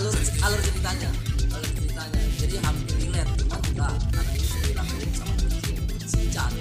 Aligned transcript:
alur 0.00 0.16
alur 0.16 0.60
ceritanya 0.64 1.10
alur 1.52 1.70
ceritanya 1.76 2.22
jadi 2.40 2.56
hampir 2.64 2.96
relate. 3.04 3.32
Cuma 3.44 3.56
enggak. 3.60 3.94
Karena 4.08 4.32
ini 4.32 4.48
dilakuin 4.72 5.10
sama 5.12 5.34
Shinchan 6.08 6.52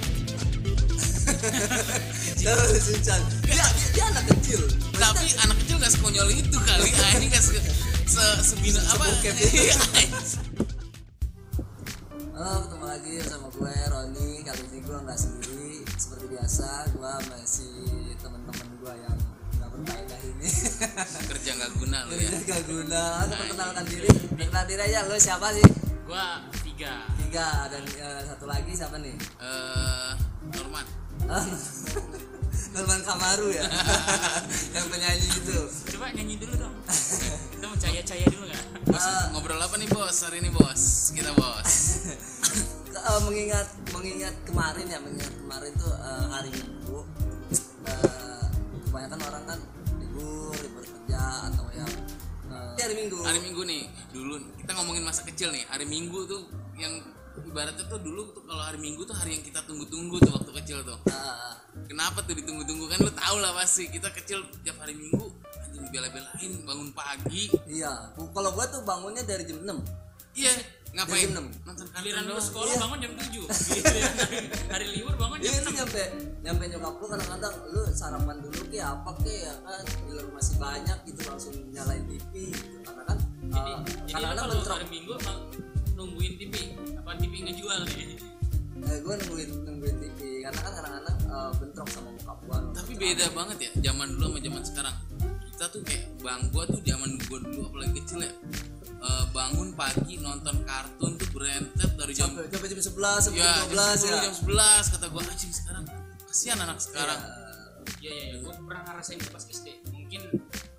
Terus 2.43 2.83
Shinchan 2.83 3.21
dia, 3.47 3.63
dia, 3.63 3.87
dia 3.95 4.05
anak 4.11 4.25
kecil. 4.35 4.59
Tapi 4.91 5.25
anak 5.39 5.55
kecil 5.63 5.75
gak 5.79 5.91
sekonyol 5.95 6.27
itu 6.35 6.57
kali. 6.67 6.91
Ah, 6.99 7.11
ini 7.15 7.31
gak 7.31 7.39
se, 7.39 7.55
se 8.11 8.23
sebina 8.43 8.83
apa? 8.91 9.07
Itu. 9.07 9.31
Iya. 9.55 9.77
Halo, 12.35 12.55
ketemu 12.67 12.85
lagi 12.91 13.13
bersama 13.23 13.47
gue 13.55 13.75
Roni. 13.87 14.29
Kali 14.43 14.63
ini 14.67 14.79
gue 14.83 14.97
nggak 14.99 15.19
sendiri. 15.19 15.75
Seperti 15.95 16.25
biasa. 16.27 16.67
Gue 16.91 17.13
masih 17.31 17.71
teman-teman 18.19 18.67
gue 18.83 18.93
yang 18.99 19.19
nggak 20.05 20.21
ini. 20.21 20.47
kerja 21.25 21.51
gak 21.55 21.71
guna 21.75 21.97
lu 22.05 22.15
ya 22.15 22.29
Jadi 22.29 22.45
gak 22.45 22.61
guna. 22.65 23.01
Aku 23.21 23.33
perkenalkan 23.35 23.83
diri. 23.85 24.09
Perkenalkan 24.29 24.65
diri 24.67 24.81
aja. 24.83 24.99
Lo 25.03 25.15
siapa 25.15 25.47
sih? 25.51 25.65
gua 26.03 26.41
tiga 26.59 27.05
Tiga 27.19 27.69
dan 27.69 27.85
eh, 27.85 28.21
satu 28.25 28.45
lagi 28.45 28.73
siapa 28.73 28.97
nih? 28.97 29.13
eh 29.37 30.11
Norman 30.49 30.85
Ah, 31.21 31.45
Norman 32.73 33.01
Kamaru 33.01 33.51
ya, 33.51 33.61
yang 34.75 34.87
penyanyi 34.87 35.27
itu. 35.27 35.59
coba 35.93 36.09
nyanyi 36.09 36.35
dulu 36.35 36.55
dong 36.55 36.73
kita 37.51 37.65
mau 37.65 37.75
caya 37.75 38.01
caya 38.01 38.25
dulu 38.25 38.45
nggak 38.45 38.65
bos 38.85 39.03
Eh. 39.03 39.25
ngobrol 39.29 39.59
apa 39.59 39.75
nih 39.75 39.85
bos 39.87 40.17
hari 40.19 40.39
ini 40.39 40.49
bos 40.49 40.81
kita 41.11 41.29
bos 41.31 41.69
eh, 42.89 43.19
mengingat 43.21 43.67
mengingat 43.91 44.33
kemarin 44.43 44.85
ya 44.85 44.97
mengingat 44.97 45.33
kemarin 45.35 45.71
tuh 45.75 45.93
hari 46.27 46.49
kebanyakan 48.89 49.19
orang 49.21 49.43
kan 49.45 49.59
libur 50.01 50.53
libur 50.57 50.81
kerja 50.81 51.21
atau 51.53 51.65
yang 51.77 51.91
eh, 52.49 52.81
hari 52.81 52.95
minggu. 52.97 53.17
Hari 53.21 53.39
minggu 53.45 53.61
nih 53.69 53.83
dulu 54.09 54.35
kita 54.57 54.71
ngomongin 54.73 55.03
masa 55.05 55.21
kecil 55.29 55.53
nih 55.53 55.61
hari 55.69 55.85
minggu 55.85 56.25
tuh 56.25 56.49
yang 56.73 56.97
ibaratnya 57.45 57.85
tuh 57.85 58.01
dulu 58.01 58.33
tuh 58.33 58.41
kalau 58.49 58.65
hari 58.65 58.81
minggu 58.81 59.05
tuh 59.05 59.13
hari 59.13 59.37
yang 59.37 59.45
kita 59.45 59.61
tunggu-tunggu 59.69 60.17
tuh 60.17 60.31
waktu 60.33 60.51
kecil 60.65 60.81
tuh. 60.81 60.97
Eh, 61.05 61.53
kenapa 61.85 62.25
tuh 62.25 62.33
ditunggu-tunggu? 62.33 62.89
Kan 62.89 62.99
lu 63.05 63.13
tau 63.13 63.37
lah 63.37 63.53
pasti 63.53 63.85
kita 63.93 64.09
kecil 64.09 64.41
tiap 64.65 64.81
hari 64.81 64.97
minggu 64.97 65.29
anjing 65.69 65.85
bela-belain 65.93 66.51
bangun 66.65 66.89
pagi. 66.97 67.53
Iya 67.69 67.93
kalau 68.17 68.49
gua 68.57 68.65
tuh 68.73 68.81
bangunnya 68.81 69.21
dari 69.21 69.45
jam 69.45 69.61
6 69.61 69.69
iya 70.37 70.53
ngapain? 70.89 71.21
Jam 71.21 71.31
enam. 71.37 71.45
nonton 71.63 71.85
lu 71.89 72.09
doang 72.25 72.41
sekolah 72.41 72.67
Iya. 72.67 72.77
bangun 72.81 72.97
jam 72.99 73.11
tujuh. 73.15 73.45
Giliran 73.69 74.15
hari 74.67 74.85
libur 74.91 75.15
bangun 75.15 75.37
jam 75.39 75.51
Iya 75.51 75.59
enam. 75.61 75.73
nyampe 75.77 76.03
nyampe 76.39 76.63
nyokap 76.67 76.93
lu 76.95 77.05
kadang-kadang 77.07 77.55
lu 77.69 77.81
sarapan 77.91 78.35
dulu 78.39 78.61
ke 78.67 78.79
apa 78.79 79.11
ke? 79.21 79.33
Ya 79.45 79.53
kan 79.61 79.83
bila 80.03 80.19
lu 80.23 80.31
masih 80.33 80.55
banyak 80.57 80.97
gitu 81.05 81.21
langsung 81.25 81.53
nyalain 81.69 82.03
TV 82.05 82.33
gitu. 82.51 82.77
Karena 82.83 83.03
kan 83.05 83.17
jadi 83.49 83.71
eh, 83.71 83.79
jadi 84.09 84.23
kalau 84.35 84.55
bentrok. 84.55 84.75
hari 84.75 84.87
minggu 84.89 85.11
emang 85.15 85.39
nungguin 85.93 86.33
TV 86.37 86.53
apa 86.95 87.09
TV 87.17 87.33
ngejual 87.45 87.79
nih? 87.85 88.07
Eh, 88.79 88.97
gue 89.03 89.13
nungguin 89.13 89.49
nungguin 89.67 89.95
TV 89.99 90.17
karena 90.41 90.59
kan 90.63 90.71
kadang-kadang 90.73 91.17
eh, 91.21 91.51
bentrok 91.59 91.87
sama 91.91 92.09
bokap 92.15 92.37
gua. 92.47 92.57
Tapi 92.73 92.91
beda 92.95 93.25
banget 93.31 93.57
ya 93.59 93.69
zaman 93.91 94.07
dulu 94.15 94.25
sama 94.25 94.39
zaman 94.41 94.63
sekarang. 94.65 94.95
Kita 95.49 95.65
tuh 95.69 95.81
kayak 95.83 96.03
bang 96.23 96.41
gua 96.49 96.63
tuh 96.65 96.79
zaman 96.81 97.09
gua 97.27 97.37
dulu 97.43 97.61
apalagi 97.67 97.93
kecil 97.99 98.19
ya 98.23 98.31
eh, 98.99 99.25
bangun 99.29 99.69
pagi 99.73 100.15
nonton 100.17 100.61
kartun 100.61 101.11
tuh 101.15 101.29
berentet 101.29 101.91
dari 101.93 102.11
jam 102.11 102.29
sampai 102.29 102.47
sampai 102.47 102.69
jam 102.69 102.79
11 102.79 102.91
sampai 103.21 103.39
ya 103.39 103.51
jam 103.53 103.67
12 103.69 103.77
jam 103.97 104.09
ya. 104.09 104.19
10 104.21 104.25
jam 104.25 104.33
11 104.35 104.93
kata 104.93 105.05
gua 105.07 105.21
anjing 105.25 105.51
sekarang 105.51 105.83
kasihan 106.23 106.59
anak 106.59 106.77
sekarang. 106.77 107.19
Iya 107.97 108.11
iya 108.11 108.23
iya 108.27 108.35
gua 108.39 108.53
pernah 108.55 108.81
ngerasain 108.85 109.17
itu 109.17 109.29
pas 109.29 109.43
SD 109.43 109.67
mungkin 109.87 110.21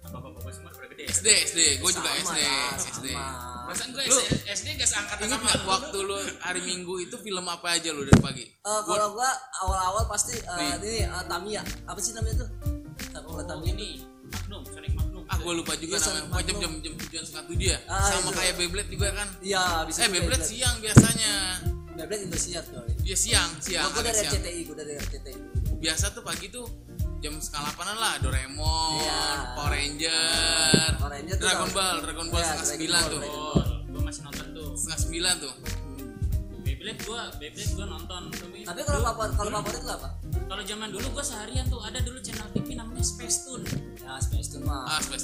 apa 0.01 0.17
apa 0.17 0.29
apa 0.33 0.51
semua 0.51 0.71
udah 0.73 0.89
gede 0.89 1.05
SD 1.09 1.27
SD 1.47 1.59
gua 1.79 1.91
juga 1.91 2.11
Sama 2.13 2.19
SD 2.21 2.39
lah, 2.41 2.71
SD 2.77 3.07
sama. 3.09 3.27
perasaan 3.65 3.91
gua 3.91 4.03
Lu- 4.05 4.29
SD 4.49 4.67
gak 4.75 4.89
seangkatan 4.89 5.23
ingat 5.25 5.41
sama 5.41 5.51
lu. 5.53 5.65
waktu 5.67 5.99
lu 6.01 6.17
hari 6.41 6.61
minggu 6.63 6.95
itu 7.01 7.17
film 7.17 7.47
apa 7.47 7.67
aja 7.73 7.91
lu 7.91 8.03
dari 8.03 8.21
pagi? 8.21 8.45
Eh, 8.47 8.81
kalau 8.85 9.07
gua 9.13 9.31
awal-awal 9.61 10.05
pasti 10.07 10.35
eh, 10.35 10.57
Nih. 10.57 10.71
ini 10.79 11.01
eh, 11.05 11.25
Tamiya. 11.25 11.63
Apa 11.85 11.99
sih 11.99 12.13
namanya 12.13 12.43
tuh? 12.43 12.49
Oh 13.23 13.39
Tamiya 13.41 13.73
ini. 13.73 13.91
Magnum 14.29 14.63
Sonic 14.65 14.95
Ah 15.41 15.43
gua 15.43 15.55
lupa 15.57 15.73
juga 15.75 15.97
Iya, 15.97 16.05
namanya. 16.07 16.21
pokoknya 16.27 16.45
jam 16.45 16.59
jam 16.61 16.73
jam 16.79 16.93
tujuan 17.01 17.25
setengah 17.25 17.47
tujuh 17.49 17.67
ya 17.67 17.79
Ah, 17.87 17.97
sama 18.05 18.21
itu. 18.21 18.37
kayak 18.37 18.55
Beyblade 18.55 18.91
juga 18.91 19.09
kan? 19.11 19.29
Iya 19.41 19.63
bisa 19.89 19.99
eh 19.99 20.09
Beyblade 20.11 20.45
siang 20.45 20.77
biasanya. 20.79 21.35
Beyblade 21.91 22.23
Indosiar 22.23 22.63
coy. 22.67 22.93
Ya 23.03 23.17
siang 23.17 23.51
siang 23.59 23.89
gua 23.89 23.93
agak 23.97 24.05
dari 24.07 24.21
siang. 24.21 24.33
RCTI 24.37 24.61
gua 24.63 24.77
dari 24.77 24.93
RCTI 24.95 25.37
biasa 25.81 26.05
tuh 26.11 26.21
pagi 26.21 26.47
tuh 26.47 26.69
jam 27.19 27.33
setengah 27.35 27.73
delapanan 27.73 27.97
lah 27.97 28.15
Doraemon, 28.19 28.93
Iya. 28.99 29.21
Power 29.55 29.71
Ranger, 29.71 30.89
Power 30.95 31.11
Ranger 31.11 31.35
tuh 31.35 31.43
Dragon. 31.43 31.71
Ball, 31.71 31.97
Dragon 32.01 32.27
Ball 32.29 32.37
Iya, 32.39 32.49
setengah 32.51 32.69
sembilan 32.71 33.01
tuh, 33.03 33.21
oh 33.23 33.65
gua 33.91 34.03
masih 34.03 34.23
nonton 34.23 34.47
tuh. 34.51 34.69
Setengah 34.75 35.01
sembilan 35.01 35.35
tuh. 35.39 35.53
Beyblade 36.61 37.01
gua 37.03 37.21
Beyblade 37.35 37.73
gua 37.75 37.87
nonton. 37.89 38.23
Tapi 38.31 38.59
tapi 38.63 38.81
kalau 38.83 39.01
favorit 39.03 39.33
kalau 39.35 39.51
favorit 39.55 39.81
lu 39.81 39.93
apa? 39.95 40.09
Kalau 40.43 40.63
zaman 40.63 40.89
dulu 40.91 41.07
gua 41.11 41.25
seharian 41.25 41.65
tuh 41.67 41.81
ada 41.81 41.99
dulu 41.99 42.19
channel 42.19 42.49
TV 42.51 42.69
namanya 42.73 42.90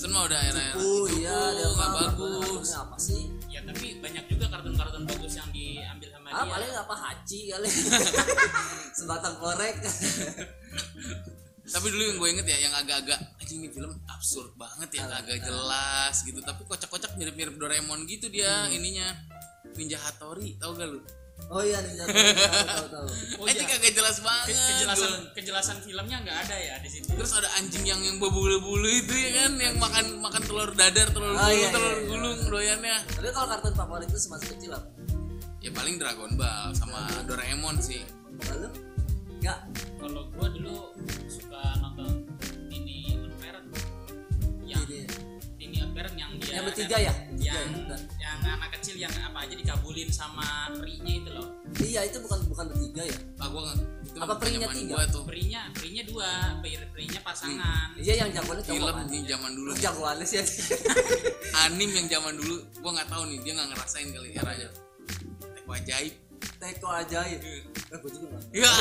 Tune 0.07 0.15
mah 0.15 0.25
udah 0.25 0.39
era-era 0.41 0.79
Oh 0.79 1.03
itu 1.05 1.19
iya, 1.19 1.35
dia 1.51 1.67
nggak 1.67 1.89
mah 1.91 1.91
bagus. 2.15 2.69
apa 2.73 2.95
sih? 2.97 3.27
ya 3.47 3.59
tapi 3.61 3.99
banyak 3.99 4.25
juga 4.29 4.47
kartun-kartun 4.47 5.03
bagus 5.03 5.35
yang 5.35 5.51
diambil 5.51 6.09
sama 6.09 6.27
Ah, 6.29 6.39
dia 6.39 6.53
paling 6.53 6.73
apa 6.77 6.95
haji 6.97 7.41
kali. 7.49 7.69
Sebatang 8.99 9.35
korek. 9.37 9.75
Tapi 11.67 11.87
dulu 11.89 12.03
yang 12.05 12.17
gue 12.17 12.29
inget 12.31 12.47
ya, 12.47 12.59
yang 12.61 12.75
agak-agak 12.77 13.19
anjing 13.37 13.59
ini 13.59 13.69
film 13.69 13.91
absurd 14.07 14.55
banget 14.55 14.95
ya, 14.95 15.11
agak 15.11 15.43
jelas 15.43 16.15
gitu. 16.23 16.39
Tapi 16.39 16.63
kocak-kocak 16.63 17.19
mirip-mirip 17.19 17.59
Doraemon 17.59 18.07
gitu 18.07 18.31
dia 18.31 18.63
Hmm. 18.65 18.77
ininya. 18.77 19.11
Ninja 19.75 19.99
Hattori, 19.99 20.55
tau 20.57 20.71
gak 20.73 20.87
lu? 20.87 21.03
Oh 21.47 21.61
iya 21.61 21.79
nih 21.79 21.95
tahu 21.95 22.09
tahu 22.11 22.87
tahu. 22.91 23.07
oh 23.39 23.47
eh, 23.47 23.53
iya 23.53 23.65
kagak 23.65 23.93
jelas 23.93 24.17
Ke- 24.17 24.25
banget. 24.25 24.47
kejelasan 24.51 25.11
gua. 25.13 25.31
kejelasan 25.33 25.77
filmnya 25.79 26.17
nggak 26.21 26.39
ada 26.43 26.57
ya 26.59 26.75
di 26.77 26.89
situ 26.89 27.07
Terus 27.09 27.33
ada 27.33 27.49
anjing 27.55 27.85
yang 27.85 28.01
yang 28.01 28.17
berbulu-bulu 28.17 28.89
itu 28.89 29.15
ya 29.15 29.31
kan, 29.39 29.53
yang 29.55 29.77
makan 29.77 30.05
makan 30.19 30.43
telur 30.43 30.71
dadar, 30.73 31.07
telur 31.09 31.31
Oh, 31.31 31.39
gulung, 31.39 31.55
iya, 31.55 31.69
telur 31.71 31.87
iya, 31.87 31.95
iya. 31.95 32.09
gulung 32.09 32.39
doyannya. 32.49 32.97
Tapi 33.07 33.29
kalau 33.31 33.47
kartun 33.49 33.75
favorit 33.75 34.07
itu 34.07 34.19
semasa 34.19 34.45
kecil 34.49 34.71
apa? 34.73 34.89
Ya 35.59 35.71
paling 35.71 35.97
Dragon 35.97 36.33
Ball 36.35 36.71
sama 36.73 36.99
Doraemon 37.23 37.79
sih. 37.79 38.03
Lalu? 38.45 38.69
Enggak. 39.37 39.59
kalau 39.97 40.23
gua 40.33 40.49
dulu 40.49 40.75
Unparent 45.97 46.13
yang 46.15 46.31
dia 46.37 46.53
Yang 46.53 46.65
bertiga 46.69 46.97
ya? 47.01 47.13
Yang 47.33 47.57
ya? 47.89 47.97
yang 48.21 48.37
anak 48.53 48.71
kecil 48.77 48.95
yang 48.99 49.15
apa 49.17 49.39
aja 49.41 49.55
dikabulin 49.57 50.13
sama 50.13 50.45
perinya 50.77 51.13
itu 51.17 51.31
loh 51.33 51.49
Iya, 51.77 52.01
itu 52.05 52.21
bukan 52.21 52.39
bukan 52.47 52.65
bertiga 52.69 53.03
ya? 53.03 53.17
Ah 53.41 53.49
gua 53.49 53.63
nggak- 53.65 53.81
itu 54.05 54.19
Apa 54.21 54.35
perinya 54.37 54.69
tiga? 54.69 54.93
gua 54.93 55.05
tuh. 55.09 55.25
perinya 55.25 55.61
perinya 55.73 56.03
dua 56.05 56.29
peri 56.61 56.77
perinya 56.87 57.21
pasangan 57.25 57.89
Iya, 57.97 58.13
yang 58.19 58.29
jagoannya 58.31 58.65
Film 58.67 58.97
nih 59.09 59.23
zaman 59.25 59.51
dulu. 59.57 59.69
nih. 59.73 59.81
Jagoannya 59.89 60.27
sih. 60.27 60.41
Anim 61.59 61.91
yang 61.91 62.07
zaman 62.11 62.33
dulu 62.37 62.55
gua 62.79 62.91
nggak 62.93 63.09
tahu 63.09 63.23
nih, 63.27 63.39
dia 63.41 63.53
nggak 63.57 63.69
ngerasain 63.73 64.09
kali 64.13 64.29
eranya. 64.35 64.69
Teko 65.57 65.71
ajaib. 65.73 66.13
Teko 66.57 66.89
ajaib. 66.89 67.41
Eh, 67.45 67.99
gua 68.01 68.11
juga 68.11 68.27
nggak. 68.33 68.43
Ya. 68.57 68.73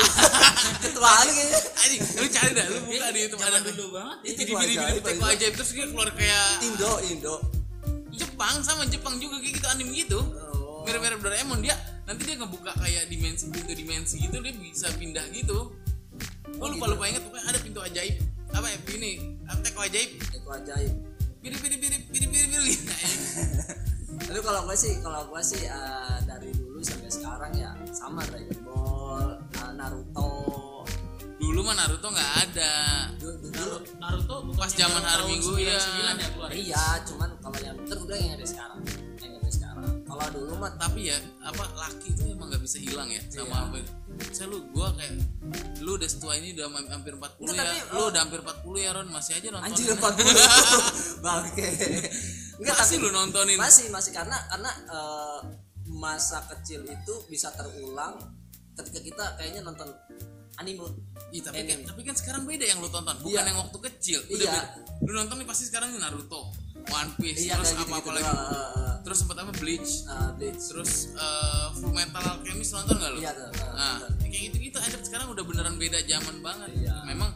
Ketuaan 0.80 1.26
kayaknya. 1.28 1.58
Anjing, 1.76 2.00
lu 2.16 2.26
cari 2.32 2.50
dah, 2.56 2.66
lu 2.66 2.78
buka 2.88 3.06
di 3.12 3.18
YouTube 3.20 3.42
ada 3.44 3.58
dulu 3.60 3.84
banget 3.92 4.18
Itu 4.24 4.40
bidi 4.48 4.74
ajaib, 4.76 5.02
teko 5.04 5.24
aja. 5.24 5.34
ajaib 5.36 5.52
terus 5.54 5.70
dia 5.76 5.86
keluar 5.86 6.08
kayak 6.16 6.46
Indo, 6.64 6.92
Indo. 7.04 7.34
Jepang 8.16 8.56
sama 8.64 8.88
Jepang 8.88 9.20
juga 9.20 9.36
kayak 9.38 9.54
gitu 9.60 9.66
anim 9.68 9.88
gitu. 9.92 10.20
Oh. 10.20 10.80
Mirip-mirip 10.88 11.20
Doraemon 11.20 11.60
dia 11.60 11.76
nanti 12.06 12.22
dia 12.24 12.38
ngebuka 12.38 12.72
kayak 12.78 13.10
dimensi 13.10 13.50
pintu 13.50 13.72
dimensi 13.74 14.14
gitu 14.22 14.36
dia 14.40 14.54
bisa 14.56 14.88
pindah 14.96 15.26
gitu. 15.34 15.74
Oh, 16.56 16.66
lupa 16.70 16.88
lupa 16.88 17.04
inget 17.04 17.20
pokoknya 17.20 17.44
ada 17.44 17.58
pintu 17.60 17.80
ajaib 17.82 18.16
apa 18.54 18.72
ya 18.72 18.78
ini 18.96 19.12
apa 19.44 19.60
teko 19.60 19.80
ajaib 19.84 20.10
Teko 20.32 20.48
ajaib. 20.54 20.94
biri 21.42 21.56
biri 21.60 21.98
Tapi 24.26 24.40
kalau 24.42 24.64
gue 24.64 24.74
sih, 24.74 24.96
kalau 25.04 25.28
gue 25.28 25.42
sih 25.44 25.62
eh, 25.68 26.05
dulu 31.66 31.74
mah 31.74 31.82
Naruto 31.82 32.08
nggak 32.14 32.32
ada 32.46 32.72
Dulu, 33.18 33.34
dulu, 33.42 33.50
Naruto, 33.98 34.34
Naruto 34.38 34.54
Pas 34.54 34.70
zaman 34.70 35.02
hari 35.02 35.24
Minggu, 35.34 35.52
ya. 35.58 35.74
ya 35.74 36.48
iya, 36.54 36.84
cuman 37.02 37.30
kalau 37.42 37.58
yang 37.58 37.74
bilang 37.82 38.22
yang 38.22 38.34
ada 38.38 38.46
sekarang, 38.46 38.78
yang 39.18 39.34
ada 39.34 39.50
sekarang. 39.50 39.84
Kalau 40.06 40.26
dulu 40.30 40.52
mah 40.62 40.70
tapi 40.78 41.10
ya 41.10 41.18
apa 41.42 41.66
laki 41.74 42.14
itu 42.14 42.22
emang 42.30 42.54
nggak 42.54 42.62
bisa 42.62 42.78
hilang 42.78 43.10
ya 43.10 43.18
sama 43.26 43.50
Iya. 43.50 43.58
apa 43.66 43.78
saya 44.30 44.46
lu 44.46 44.58
gua 44.70 44.94
kayak 44.94 45.12
lu 45.82 45.90
udah 45.98 46.08
setua 46.08 46.32
ini 46.38 46.54
udah 46.54 46.70
hampir 46.86 47.12
40 47.18 47.50
Enggak, 47.50 47.66
ya 47.66 47.66
tapi, 47.66 47.78
lu 47.90 47.98
oh. 47.98 48.06
udah 48.14 48.20
hampir 48.22 48.40
40 48.46 48.86
ya 48.86 48.90
Ron 48.94 49.08
masih 49.10 49.32
aja 49.34 49.48
nonton 49.50 49.66
anjir 49.66 49.86
40 49.90 51.26
bangke. 51.26 51.68
Enggak, 52.62 52.76
masih 52.78 52.96
tapi 52.96 53.02
lu 53.02 53.10
nontonin 53.10 53.58
masih 53.58 53.86
masih 53.90 54.12
karena 54.14 54.38
karena 54.46 54.70
eh, 54.86 55.38
masa 55.98 56.46
kecil 56.46 56.86
itu 56.86 57.14
bisa 57.26 57.50
terulang 57.58 58.14
ketika 58.78 59.00
kita 59.02 59.24
kayaknya 59.34 59.66
nonton 59.66 59.90
anime. 60.56 60.88
Ih, 61.28 61.42
tapi 61.42 61.60
kan, 61.60 61.76
Anime. 61.76 61.84
tapi 61.84 62.00
kan 62.02 62.14
sekarang 62.14 62.42
beda 62.44 62.64
yang 62.64 62.78
lu 62.78 62.88
tonton 62.88 63.16
bukan 63.18 63.34
Iya. 63.34 63.44
yang 63.44 63.58
waktu 63.58 63.78
kecil 63.82 64.18
udah 64.24 64.36
Iya. 64.38 64.52
beda. 64.54 64.70
lu 65.02 65.12
nonton 65.12 65.36
nih 65.36 65.46
pasti 65.46 65.64
sekarang 65.66 65.88
Naruto 65.94 66.42
One 66.86 67.10
Piece 67.16 67.42
iya 67.42 67.58
terus 67.58 67.74
apa 67.74 67.82
gitu, 67.82 67.90
apa 67.90 67.98
gitu 67.98 68.10
lagi 68.14 68.30
uh, 68.30 68.94
terus 69.02 69.18
sempat 69.18 69.36
apa 69.36 69.52
Bleach 69.54 69.90
uh, 70.06 70.30
Bleach 70.32 70.62
terus 70.62 70.92
uh, 71.14 71.66
Full 71.74 71.90
Metal 71.90 72.22
Alchemist 72.22 72.70
nonton 72.72 72.94
gak 72.96 73.10
lo? 73.10 73.18
iya 73.18 73.30
tuh 73.30 73.50
uh, 73.50 73.74
Nah, 73.74 73.98
kayak 74.22 74.42
gitu-gitu 74.48 74.78
aja 74.78 74.96
sekarang 74.98 75.26
udah 75.28 75.44
beneran 75.44 75.74
beda 75.76 75.98
zaman 76.00 76.36
banget. 76.40 76.70
Iya. 76.78 76.94
Memang 77.04 77.30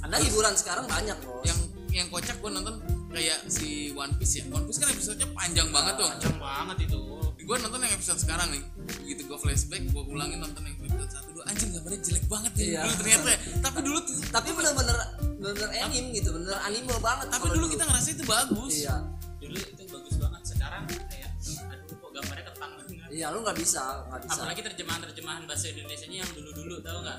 ada 0.00 0.16
hiburan 0.18 0.54
sekarang 0.54 0.84
banyak 0.86 1.16
bos 1.20 1.44
yang 1.44 1.58
yang 1.88 2.06
kocak 2.08 2.36
gue 2.38 2.50
nonton 2.50 2.74
kayak 3.08 3.38
si 3.46 3.92
One 3.92 4.16
Piece 4.16 4.40
ya. 4.40 4.44
One 4.48 4.64
Piece 4.64 4.78
kan 4.78 4.88
episodenya 4.88 5.28
panjang 5.32 5.68
banget 5.68 5.94
tuh. 5.96 6.08
Panjang 6.08 6.36
banget 6.38 6.76
itu. 6.88 7.00
Gue 7.48 7.56
nonton 7.56 7.80
yang 7.80 7.90
episode 7.90 8.20
sekarang 8.20 8.52
nih. 8.52 8.60
Begitu 9.00 9.24
gue 9.24 9.38
flashback, 9.40 9.80
gue 9.88 10.02
ulangin 10.04 10.36
nonton 10.36 10.60
yang 10.60 10.76
episode 10.78 11.08
satu 11.08 11.28
dua 11.32 11.44
anjing 11.48 11.72
gambarnya 11.72 12.00
jelek 12.04 12.24
banget 12.28 12.52
ya 12.52 12.60
Iya. 12.60 12.80
dulu 12.84 12.94
ternyata. 13.00 13.28
ya. 13.28 13.38
Tapi 13.58 13.78
dulu 13.80 13.98
tapi 14.28 14.48
bener-bener 14.52 14.96
bener 15.38 15.68
anime 15.72 16.08
gitu 16.12 16.28
bener 16.34 16.56
anime 16.60 16.92
banget 17.00 17.26
tapi 17.30 17.40
kalau 17.40 17.54
dulu 17.56 17.66
kita 17.70 17.84
ngerasa 17.88 18.08
itu 18.12 18.24
bagus. 18.26 18.72
iya 18.76 18.96
Dulu 19.38 19.56
itu 19.56 19.82
bagus 19.88 20.14
banget. 20.18 20.42
Sekarang 20.44 20.82
kayak 20.84 21.30
aduh 21.72 21.96
kok 21.96 22.10
gambarnya 22.12 22.44
ketang 22.44 22.72
banget. 22.76 23.08
iya 23.08 23.26
lu 23.32 23.38
nggak 23.40 23.56
bisa 23.56 23.82
nggak 24.04 24.20
bisa 24.28 24.38
Apalagi 24.38 24.60
terjemahan-terjemahan 24.68 25.42
bahasa 25.48 25.64
Indonesianya 25.70 26.16
yang 26.20 26.30
dulu-dulu 26.36 26.74
tahu 26.84 26.98
nggak? 27.00 27.18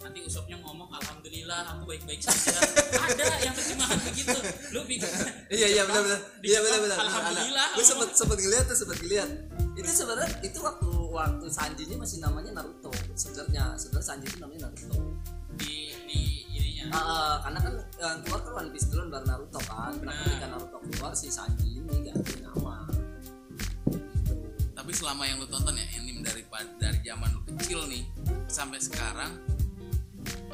Nanti 0.00 0.24
Usopnya 0.24 0.56
ngomong 0.64 0.88
alhamdulillah 0.96 1.76
aku 1.76 1.92
baik-baik 1.92 2.24
saja. 2.24 2.56
Ada 2.96 3.24
yang 3.44 3.52
terjemahan 3.52 4.00
begitu. 4.00 4.38
Lu 4.72 4.80
bikin 4.88 5.12
iya 5.52 5.68
iya 5.68 5.82
benar 5.84 6.02
benar. 6.08 6.20
Iya 6.40 6.58
benar 6.64 6.78
benar. 6.88 6.96
Alhamdulillah, 7.04 7.68
gue 7.76 7.84
sempet 7.84 8.08
sempet 8.16 8.38
ngeliat 8.40 8.64
tuh 8.64 8.78
sempet 8.80 8.96
ngeliat. 9.04 9.30
Itu 9.76 9.90
sebenarnya 9.92 10.40
itu 10.40 10.58
waktu 10.64 10.88
waktu 11.12 11.46
Sanji 11.52 11.84
nya 11.84 11.96
masih 12.00 12.18
namanya 12.24 12.50
Naruto 12.56 12.88
sebenarnya. 13.12 13.76
Sebenarnya 13.76 14.08
Sanji 14.08 14.26
itu 14.32 14.38
namanya 14.40 14.72
Naruto. 14.72 14.96
Di 15.60 15.92
di 16.08 16.20
ininya. 16.48 16.96
Ah, 16.96 17.04
ah, 17.04 17.34
karena 17.44 17.58
kan 17.60 17.74
yang 18.00 18.20
keluar 18.24 18.40
kan 18.40 18.52
One 18.56 18.70
Piece 18.72 18.88
dulu 18.88 19.12
baru 19.12 19.26
Naruto 19.28 19.60
kan. 19.68 19.92
Nah 20.00 20.16
ketika 20.24 20.46
Naruto 20.48 20.78
keluar 20.80 21.12
si 21.12 21.28
Sanji 21.28 21.76
ini 21.76 22.08
ganti 22.08 22.40
nama. 22.40 22.88
Tapi 24.72 24.90
selama 24.96 25.28
yang 25.28 25.44
lu 25.44 25.46
tonton 25.46 25.76
ya 25.76 25.84
anime 26.00 26.24
dari 26.24 26.40
dari 26.80 26.98
zaman 27.04 27.28
lu 27.36 27.40
kecil 27.52 27.84
nih 27.84 28.00
sampai 28.48 28.80
sekarang 28.80 29.49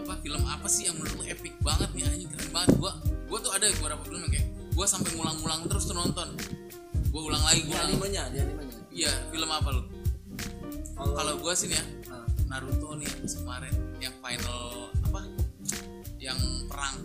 apa 0.07 0.23
film 0.23 0.43
apa 0.47 0.71
sih 0.71 0.87
yang 0.87 0.95
menurut 1.03 1.19
lu 1.19 1.25
epic 1.27 1.59
banget 1.67 1.91
nih 1.99 2.07
anjing 2.07 2.31
keren 2.31 2.51
banget. 2.55 2.71
Gua 2.79 2.93
gua 3.27 3.39
tuh 3.43 3.53
ada 3.59 3.67
beberapa 3.83 4.03
film 4.07 4.23
yang 4.23 4.33
kayak 4.39 4.47
gua 4.79 4.87
sampai 4.87 5.11
ngulang-ngulang 5.19 5.67
terus 5.67 5.85
tuh 5.91 5.99
nonton. 5.99 6.29
Gua 7.11 7.23
ulang 7.27 7.43
lagi 7.43 7.67
gua 7.67 7.75
ulang. 7.83 7.91
animenya 7.91 8.23
di 8.31 8.39
animenya. 8.39 8.79
Iya 8.95 9.13
film 9.35 9.51
apa 9.51 9.69
lu? 9.75 9.83
Kalau 10.95 11.33
gua 11.43 11.53
sih 11.59 11.67
nih 11.75 11.83
ya 11.83 11.85
ah, 12.15 12.27
Naruto 12.47 12.95
nih 12.95 13.11
kemarin 13.27 13.75
yang 13.99 14.15
final 14.23 14.95
apa? 15.11 15.21
Yang 16.23 16.39
perang. 16.71 16.97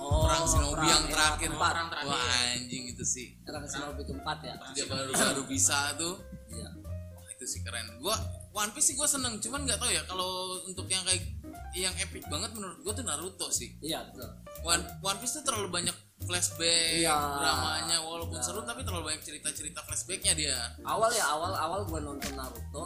Oh, 0.00 0.24
perang 0.24 0.44
Shinobi 0.48 0.76
perang 0.80 0.88
yang 0.88 1.02
era 1.04 1.12
terakhir. 1.12 1.48
keempat. 1.52 1.72
Perang 1.76 1.88
terakhir. 1.92 2.08
wah 2.08 2.56
anjing 2.56 2.84
itu 2.88 3.04
sih. 3.04 3.26
Era 3.44 3.58
Shinobi 3.68 4.02
keempat 4.08 4.38
ya. 4.40 4.54
Dia 4.72 4.86
baru 4.88 5.12
baru 5.12 5.42
bisa 5.44 5.92
tuh. 6.00 6.24
Iya. 6.48 6.72
Wah, 7.12 7.28
itu 7.36 7.44
sih 7.44 7.60
keren. 7.60 8.00
Gua 8.00 8.16
One 8.56 8.72
Piece 8.72 8.88
sih 8.88 8.94
gua 8.96 9.04
seneng, 9.04 9.36
cuman 9.36 9.68
nggak 9.68 9.76
tahu 9.76 9.92
ya 9.92 10.00
kalau 10.08 10.56
untuk 10.64 10.88
yang 10.88 11.04
kayak 11.04 11.28
yang 11.74 11.94
epic 11.96 12.24
banget 12.24 12.50
menurut 12.52 12.78
gua 12.80 12.92
tuh 12.92 13.02
Naruto 13.02 13.46
sih. 13.48 13.76
iya 13.78 14.00
betul 14.06 14.28
One, 14.62 14.82
One 15.00 15.18
Piece 15.18 15.34
tuh 15.34 15.44
terlalu 15.44 15.68
banyak 15.70 15.96
flashback 16.18 16.96
Iya. 16.98 17.12
dramanya 17.12 17.96
walaupun 18.00 18.40
seru 18.40 18.60
tapi 18.62 18.80
terlalu 18.80 19.04
banyak 19.06 19.22
cerita-cerita 19.22 19.80
flashbacknya 19.80 20.32
dia. 20.32 20.56
awal 20.82 21.10
ya 21.10 21.24
awal 21.26 21.52
awal 21.52 21.80
gue 21.84 22.00
nonton 22.00 22.32
Naruto 22.32 22.84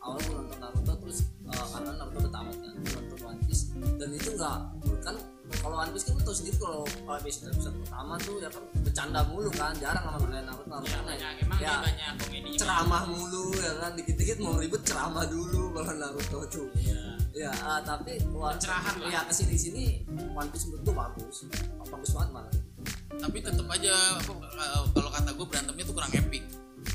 awal 0.00 0.16
gue 0.18 0.32
nonton 0.34 0.58
Naruto 0.58 0.92
terus 0.98 1.18
eh, 1.44 1.66
karena 1.68 1.92
Naruto 1.94 2.18
udah 2.18 2.32
tamat 2.32 2.56
kan 2.56 2.72
nonton 2.72 3.18
One 3.22 3.40
Piece 3.44 3.62
dan 3.94 4.08
itu 4.10 4.28
enggak 4.32 4.58
kan 5.00 5.16
kalau 5.60 5.76
One 5.76 5.92
Piece 5.92 6.04
kan 6.04 6.12
lu 6.14 6.22
tau 6.22 6.32
sendiri 6.32 6.56
kalau 6.56 6.80
kalau 7.04 7.16
episode 7.18 7.48
episode 7.50 7.76
pertama 7.78 8.12
tuh 8.18 8.34
ya 8.38 8.48
kan 8.48 8.62
bercanda 8.80 9.20
mulu 9.24 9.50
kan 9.52 9.72
jarang 9.76 10.02
sama 10.02 10.26
kayak 10.26 10.44
Naruto 10.46 10.66
Naruto 10.66 10.88
Ya 10.88 11.00
banyak 11.04 11.32
emang 11.38 11.58
ya, 11.58 11.68
dia 11.68 11.76
banyak 11.78 12.12
komedi. 12.18 12.50
ceramah 12.56 13.02
mulu 13.06 13.44
ya 13.54 13.72
kan 13.76 13.92
dikit-dikit 13.92 14.36
mau 14.40 14.56
ribut 14.56 14.82
ceramah 14.82 15.24
dulu 15.26 15.62
kalau 15.70 15.92
Naruto 15.94 16.38
tuh 16.48 16.66
Iya. 16.74 17.19
Ya 17.32 17.50
ah, 17.58 17.78
tapi 17.80 18.18
Pencerahan 18.20 18.94
lah. 18.98 19.08
ya 19.08 19.20
ke 19.22 19.32
sini 19.32 19.54
sini 19.54 19.84
One 20.30 20.48
Piece 20.48 20.66
menurut 20.66 20.82
gue 20.82 20.94
bagus 20.94 21.36
bagus 21.84 22.10
banget 22.10 22.30
malah 22.32 22.52
Tapi 23.12 23.38
tetap 23.38 23.66
aja 23.66 23.94
kalau- 24.90 25.12
kata 25.12 25.30
gua 25.32 25.46
berantemnya 25.46 25.82
tuh 25.82 25.92
kurang 25.92 26.08
epic. 26.10 26.40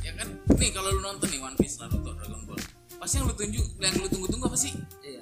Ya 0.01 0.11
kan? 0.13 0.25
Nih 0.55 0.71
kalau 0.71 0.89
lu 0.89 0.99
nonton 0.99 1.27
nih 1.27 1.37
One 1.37 1.53
Piece, 1.53 1.77
Naruto, 1.77 2.15
Dragon 2.15 2.41
Ball. 2.43 2.57
Pasti 2.97 3.15
yang 3.15 3.27
lu 3.27 3.35
tunjuk 3.35 3.65
yang 3.77 3.93
lu 3.93 4.07
tunggu-tunggu 4.07 4.47
apa 4.47 4.57
sih? 4.57 4.73
iya 5.03 5.21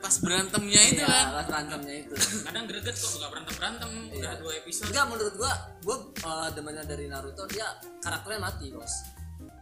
Pas 0.00 0.16
berantemnya 0.18 0.80
itu 0.82 0.96
Iya, 0.96 1.06
kan. 1.06 1.26
pas 1.30 1.44
berantemnya 1.46 1.94
itu 2.00 2.14
Kadang 2.42 2.64
greget 2.66 2.96
kok 2.96 3.10
nggak 3.12 3.30
berantem 3.30 3.54
berantem 3.54 3.90
udah 4.10 4.18
Iya. 4.26 4.40
dua 4.40 4.52
episode. 4.56 4.88
Enggak 4.88 5.04
menurut 5.06 5.34
gua, 5.36 5.52
gua 5.84 5.96
uh, 6.24 6.48
demennya 6.50 6.84
dari 6.84 7.06
Naruto 7.06 7.44
dia 7.46 7.66
karakternya 8.00 8.40
mati 8.40 8.66
bos. 8.72 8.94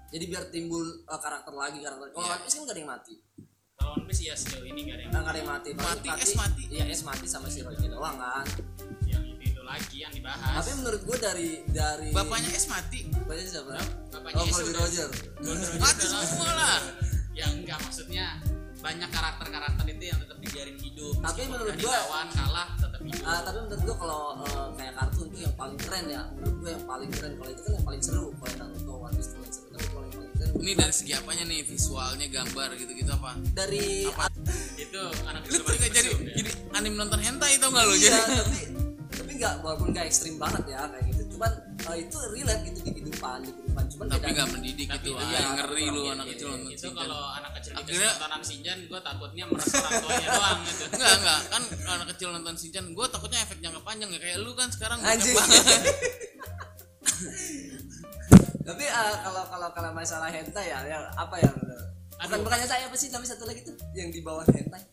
Jadi 0.09 0.25
biar 0.25 0.49
timbul 0.49 0.81
uh, 1.05 1.21
karakter 1.21 1.53
lagi 1.53 1.79
karakter. 1.79 2.07
Kalau 2.09 2.25
Iya. 2.25 2.33
One 2.33 2.43
Piece 2.43 2.55
kan 2.55 2.63
gak 2.63 2.73
ada 2.73 2.81
yang 2.81 2.91
mati. 2.91 3.15
One 3.91 4.05
Piece 4.05 4.23
ya 4.23 4.35
sejauh 4.35 4.63
ini 4.63 4.81
nggak 4.83 4.95
ada 4.95 5.03
yang 5.03 5.11
Nah, 5.11 5.21
gak 5.21 5.31
ada 5.31 5.39
yang 5.39 5.51
mati. 5.51 5.69
Paling 5.71 5.89
Mati, 6.05 6.09
S 6.21 6.33
mati. 6.35 6.63
Iya 6.69 6.85
S 6.89 7.01
mati 7.03 7.27
sama 7.27 7.47
si 7.47 7.59
Rocky 7.61 7.87
doang 7.87 8.17
kan. 8.17 8.47
yang 9.05 9.25
itu, 9.25 9.43
itu 9.47 9.63
lagi 9.63 9.97
yang 9.99 10.13
dibahas. 10.13 10.55
Tapi 10.55 10.71
menurut 10.77 11.01
gua 11.03 11.17
dari 11.19 11.49
dari 11.67 12.09
Bapaknya 12.11 12.51
es 12.51 12.67
mati. 12.67 13.01
Bapaknya 13.09 13.45
siapa? 13.47 13.73
Bapaknya 14.11 14.37
oh 14.37 14.47
Goldie 14.47 14.69
udah- 14.69 14.83
Roger. 14.83 15.09
Mati 15.77 16.05
semua 16.05 16.51
lah. 16.51 16.79
ya 17.33 17.47
enggak 17.49 17.79
maksudnya 17.79 18.27
banyak 18.79 19.11
karakter-karakter 19.11 19.85
itu 19.87 20.05
yang 20.07 20.19
tetap 20.19 20.39
dibiarin 20.39 20.79
hidup. 20.79 21.15
Tapi 21.19 21.41
menurut 21.47 21.67
udah 21.69 21.79
gua- 21.79 21.99
dilawan 21.99 22.27
kalah 22.31 22.69
tetap 22.77 23.01
hidup. 23.01 23.25
Ah, 23.25 23.41
tapi 23.43 23.59
menurut 23.61 23.83
gua 23.83 23.97
kalau 23.97 24.21
uh, 24.39 24.67
kayak 24.75 24.95
kartun 24.95 25.27
tuh 25.29 25.41
yang 25.41 25.55
paling 25.55 25.79
keren 25.79 26.05
ya. 26.07 26.23
Menurut 26.33 26.57
gua 26.59 26.71
yang 26.73 26.85
paling 26.87 27.11
keren 27.11 27.33
kalau 27.35 27.51
itu 27.51 27.63
kan 27.63 27.73
yang 27.73 27.87
paling 27.87 28.03
seru. 28.03 28.27
Kalau 28.35 28.55
Naruto 28.61 28.93
One 28.99 29.15
Piece 29.15 29.33
Ini 30.57 30.73
dari 30.73 30.95
segi 30.95 31.13
apanya 31.13 31.45
nih? 31.45 31.61
Visualnya, 31.65 32.27
gambar 32.29 32.69
gitu-gitu 32.77 33.13
apa? 33.13 33.37
dari 33.53 34.09
itu 34.79 35.03
anak 35.27 35.43
lu 35.45 35.49
kecil 35.51 35.61
tuh 35.61 35.75
kayak 35.77 35.93
jadi 35.93 36.11
ya. 36.11 36.19
jadi 36.41 36.51
anim 36.79 36.93
nonton 36.97 37.21
hentai 37.21 37.59
tau 37.61 37.69
gak 37.75 37.85
lu 37.85 37.95
iya, 37.99 38.15
jadi 38.15 38.35
tapi 38.41 38.61
tapi 39.19 39.31
nggak 39.37 39.55
walaupun 39.67 39.89
nggak 39.91 40.07
ekstrim 40.07 40.39
banget 40.39 40.63
ya 40.71 40.87
kayak 40.89 41.05
gitu 41.11 41.23
cuman 41.37 41.53
uh, 41.85 41.97
itu 41.99 42.17
relate 42.33 42.63
gitu 42.71 42.79
di 42.87 42.91
kehidupan 42.95 43.39
di 43.45 43.51
kehidupan 43.53 43.85
cuman 43.91 44.07
tapi 44.09 44.27
nggak 44.33 44.49
mendidik 44.55 44.87
Tapi 44.89 45.09
gitu 45.11 45.19
iya, 45.19 45.39
ah 45.43 45.51
ngeri 45.59 45.85
lu 45.91 46.01
iya, 46.07 46.13
anak 46.15 46.27
iya, 46.27 46.33
kecil 46.33 46.47
iya, 46.47 46.55
nonton 46.55 46.71
itu 46.73 46.81
Shinchan. 46.81 46.97
kalau 46.97 47.21
anak 47.35 47.53
kecil 47.59 47.73
Akhirnya- 47.75 48.13
tontonan 48.15 48.43
Sinjan 48.47 48.79
gue 48.87 49.01
takutnya 49.03 49.45
meres 49.51 49.73
orang 49.77 49.93
tuanya 50.01 50.29
doang 50.33 50.59
gitu 50.65 50.85
enggak 50.95 51.13
enggak 51.19 51.41
kan 51.51 51.63
anak 51.99 52.07
kecil 52.15 52.29
nonton 52.33 52.55
Shinchan 52.57 52.87
gue 52.95 53.07
takutnya 53.11 53.39
efek 53.43 53.59
jangka 53.61 53.81
panjang 53.83 54.09
ya 54.15 54.19
kayak 54.23 54.39
lu 54.41 54.53
kan 54.55 54.69
sekarang 54.71 54.99
banget. 55.03 55.29
tapi 58.69 58.85
uh, 58.85 59.15
kalau 59.25 59.43
kalau 59.49 59.69
kalau 59.73 59.91
masalah 59.97 60.29
hentai 60.29 60.69
ya 60.69 60.85
yang 60.85 61.05
apa 61.17 61.41
ya 61.41 61.49
bukan 62.21 62.37
Aduh. 62.37 62.45
bukannya 62.45 62.69
saya 62.69 62.85
apa 62.85 62.97
sih 63.01 63.09
tapi 63.09 63.25
satu 63.25 63.49
lagi 63.49 63.65
tuh 63.65 63.73
yang 63.97 64.13
di 64.13 64.21
bawah 64.21 64.45
hentai. 64.45 64.85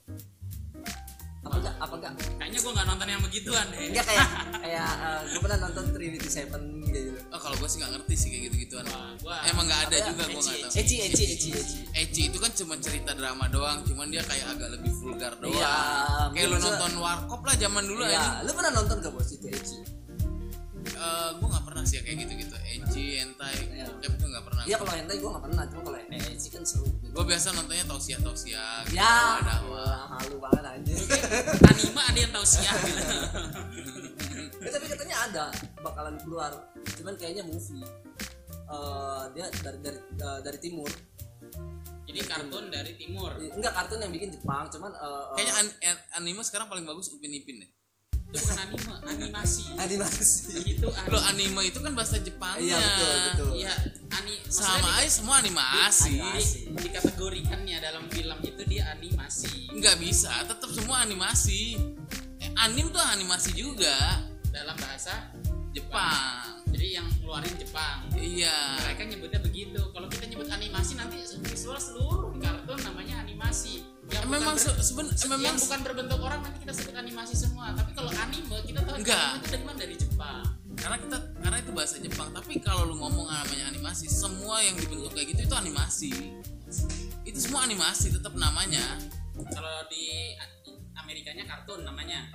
Apa 1.44 1.60
enggak 1.60 1.76
apa 1.84 1.94
enggak 2.00 2.12
kayaknya 2.40 2.60
gue 2.64 2.72
nggak 2.72 2.88
nonton 2.88 3.08
yang 3.12 3.22
begituan 3.22 3.66
deh. 3.76 3.92
Enggak 3.92 4.06
kayak 4.08 4.28
kayak 4.64 4.92
uh, 5.04 5.22
gue 5.28 5.40
pernah 5.44 5.60
nonton 5.68 5.84
Trinity 5.92 6.30
Seven 6.32 6.64
gitu. 6.88 7.20
Oh 7.36 7.40
kalau 7.44 7.56
gue 7.60 7.68
sih 7.68 7.78
nggak 7.84 7.92
ngerti 8.00 8.14
sih 8.16 8.28
kayak 8.32 8.44
gitu 8.48 8.56
gituan 8.64 8.86
Wah, 8.88 9.12
gua 9.20 9.36
emang 9.52 9.66
nggak 9.68 9.82
ada 9.92 9.96
ya? 10.00 10.06
juga 10.08 10.24
gue 10.24 10.40
nggak 10.40 10.58
tahu. 10.64 10.80
Eci 10.80 10.96
Eci 11.04 11.24
Eci 11.36 11.48
Eci. 11.52 11.80
Eci 11.92 12.22
itu 12.32 12.38
kan 12.40 12.52
cuma 12.56 12.80
cerita 12.80 13.12
drama 13.12 13.52
doang 13.52 13.84
cuman 13.84 14.08
dia 14.08 14.24
kayak 14.24 14.56
agak 14.56 14.70
lebih 14.80 14.92
vulgar 15.04 15.36
doang. 15.44 15.52
Iya, 15.52 15.76
kayak 16.32 16.48
lu 16.48 16.58
nonton 16.64 16.92
warkop 17.04 17.42
lah 17.44 17.56
zaman 17.60 17.84
dulu 17.84 18.08
aja 18.08 18.16
Iya, 18.16 18.26
lu 18.48 18.52
pernah 18.56 18.72
nonton 18.72 18.96
gak 19.04 19.12
bos 19.12 19.30
itu 19.36 19.52
Eci? 19.52 20.06
Eh, 20.96 21.30
gue 21.36 21.48
nggak 21.50 21.66
pernah 21.66 21.84
sih 21.84 22.00
ya 22.00 22.02
kayak 22.08 22.18
gitu 22.24 22.34
gitu 22.46 22.55
Eci 22.76 23.06
hentai 23.16 23.56
bokep 23.86 24.14
tuh 24.16 24.28
nggak 24.28 24.44
pernah 24.44 24.64
Iya 24.66 24.76
kalau 24.76 24.92
hentai 24.92 25.16
gue 25.16 25.30
gak 25.30 25.44
pernah, 25.44 25.64
cuma 25.66 25.82
kalau 25.84 25.98
Eci 26.28 26.48
kan 26.50 26.64
seru 26.64 26.88
gitu. 27.00 27.12
gue 27.12 27.24
biasa 27.26 27.48
nontonnya 27.52 27.86
tausiah 27.86 28.20
tausiah 28.20 28.76
gitu 28.84 28.98
Ya, 28.98 29.40
wah, 29.64 30.04
halu 30.12 30.36
banget 30.38 30.64
anjir. 30.66 30.98
anime 31.64 32.02
ada 32.02 32.20
yang 32.20 32.32
tahu 32.32 32.46
siap 32.46 32.78
gitu 32.82 33.04
Ya, 34.58 34.70
tapi 34.72 34.86
katanya 34.88 35.16
ada 35.24 35.46
bakalan 35.80 36.18
keluar, 36.20 36.52
cuman 36.96 37.14
kayaknya 37.16 37.44
movie. 37.44 37.86
Eh, 38.66 39.24
dia 39.32 39.46
dari 39.56 39.78
dari 39.80 40.00
eh, 40.00 40.40
dari 40.42 40.58
timur. 40.58 40.90
jadi 42.06 42.22
kartun 42.24 42.70
dari 42.70 42.96
timur 42.96 43.34
Enggak 43.38 43.74
kartun 43.74 44.00
yang 44.00 44.10
bikin 44.10 44.30
Jepang, 44.32 44.66
cuman 44.68 44.90
eh, 44.90 45.24
kayaknya 45.36 45.54
an- 45.86 46.04
anime 46.16 46.42
sekarang 46.42 46.66
paling 46.66 46.82
bagus 46.82 47.10
upin 47.10 47.30
ipin 47.30 47.62
deh 47.62 47.70
itu 48.32 48.42
bukan 48.42 48.58
anime 48.58 48.94
animasi. 49.06 49.64
Animasi. 49.78 50.54
itu 50.76 50.88
lo 50.90 51.20
anime 51.30 51.62
itu 51.70 51.80
kan 51.80 51.92
bahasa 51.94 52.18
Jepangnya. 52.20 52.76
Iya 52.76 52.78
betul 52.82 53.16
betul. 53.16 53.50
iya 53.60 53.74
ani 54.12 54.36
sama 54.50 54.90
aja 55.00 55.10
semua 55.10 55.36
animasi. 55.40 56.20
Animasi. 56.20 56.60
di, 56.74 56.82
dikategorikannya 56.90 57.78
dalam 57.80 58.06
film 58.12 58.38
itu 58.44 58.62
dia 58.68 58.92
animasi. 58.92 59.70
Nggak 59.72 59.96
bisa 60.02 60.32
tetap 60.50 60.70
semua 60.74 61.06
animasi. 61.06 61.80
Eh, 62.42 62.52
anim 62.60 62.92
tuh 62.92 63.02
animasi 63.02 63.56
juga. 63.56 64.26
Dalam 64.52 64.76
bahasa 64.80 65.32
Jepang. 65.76 66.64
Jadi 66.72 66.88
yang 66.96 67.08
ngeluarin 67.20 67.56
Jepang. 67.60 68.08
Iya. 68.16 68.80
Mereka 68.84 69.04
nyebutnya 69.12 69.40
begitu. 69.44 69.82
Kalau 69.92 70.08
kita 70.08 70.26
nyebut 70.32 70.48
animasi 70.48 70.96
nanti 70.96 71.20
visual 71.44 71.80
seluruh 71.80 72.36
kartun 72.40 72.80
namanya 72.84 73.24
animasi 73.24 73.95
memang 74.28 74.56
ber- 74.56 74.64
se- 74.64 74.84
seben 74.84 75.06
se- 75.14 75.28
memang 75.30 75.42
yang 75.54 75.58
bukan 75.58 75.80
berbentuk 75.86 76.20
orang 76.22 76.40
nanti 76.44 76.58
kita 76.66 76.74
sebut 76.74 76.96
animasi 76.96 77.34
semua. 77.38 77.66
Tapi 77.74 77.92
kalau 77.94 78.12
anime 78.12 78.58
kita 78.66 78.80
tahu 78.84 78.96
Enggak. 79.00 79.30
itu 79.42 79.58
dari 79.78 79.96
Jepang. 79.96 80.44
Karena 80.76 80.98
kita 81.00 81.18
karena 81.42 81.58
itu 81.62 81.72
bahasa 81.72 81.96
Jepang. 82.02 82.30
Tapi 82.36 82.54
kalau 82.60 82.82
lu 82.90 82.96
ngomong 83.00 83.28
namanya 83.28 83.66
animasi 83.72 84.06
semua 84.12 84.60
yang 84.62 84.76
dibentuk 84.76 85.12
kayak 85.14 85.34
gitu 85.36 85.42
itu 85.48 85.56
animasi. 85.56 86.12
Itu 87.26 87.40
semua 87.42 87.66
animasi 87.66 88.14
tetap 88.14 88.34
namanya. 88.38 89.00
Kalau 89.52 89.76
di 89.92 90.36
Amerikanya 90.96 91.46
kartun 91.46 91.84
namanya. 91.84 92.26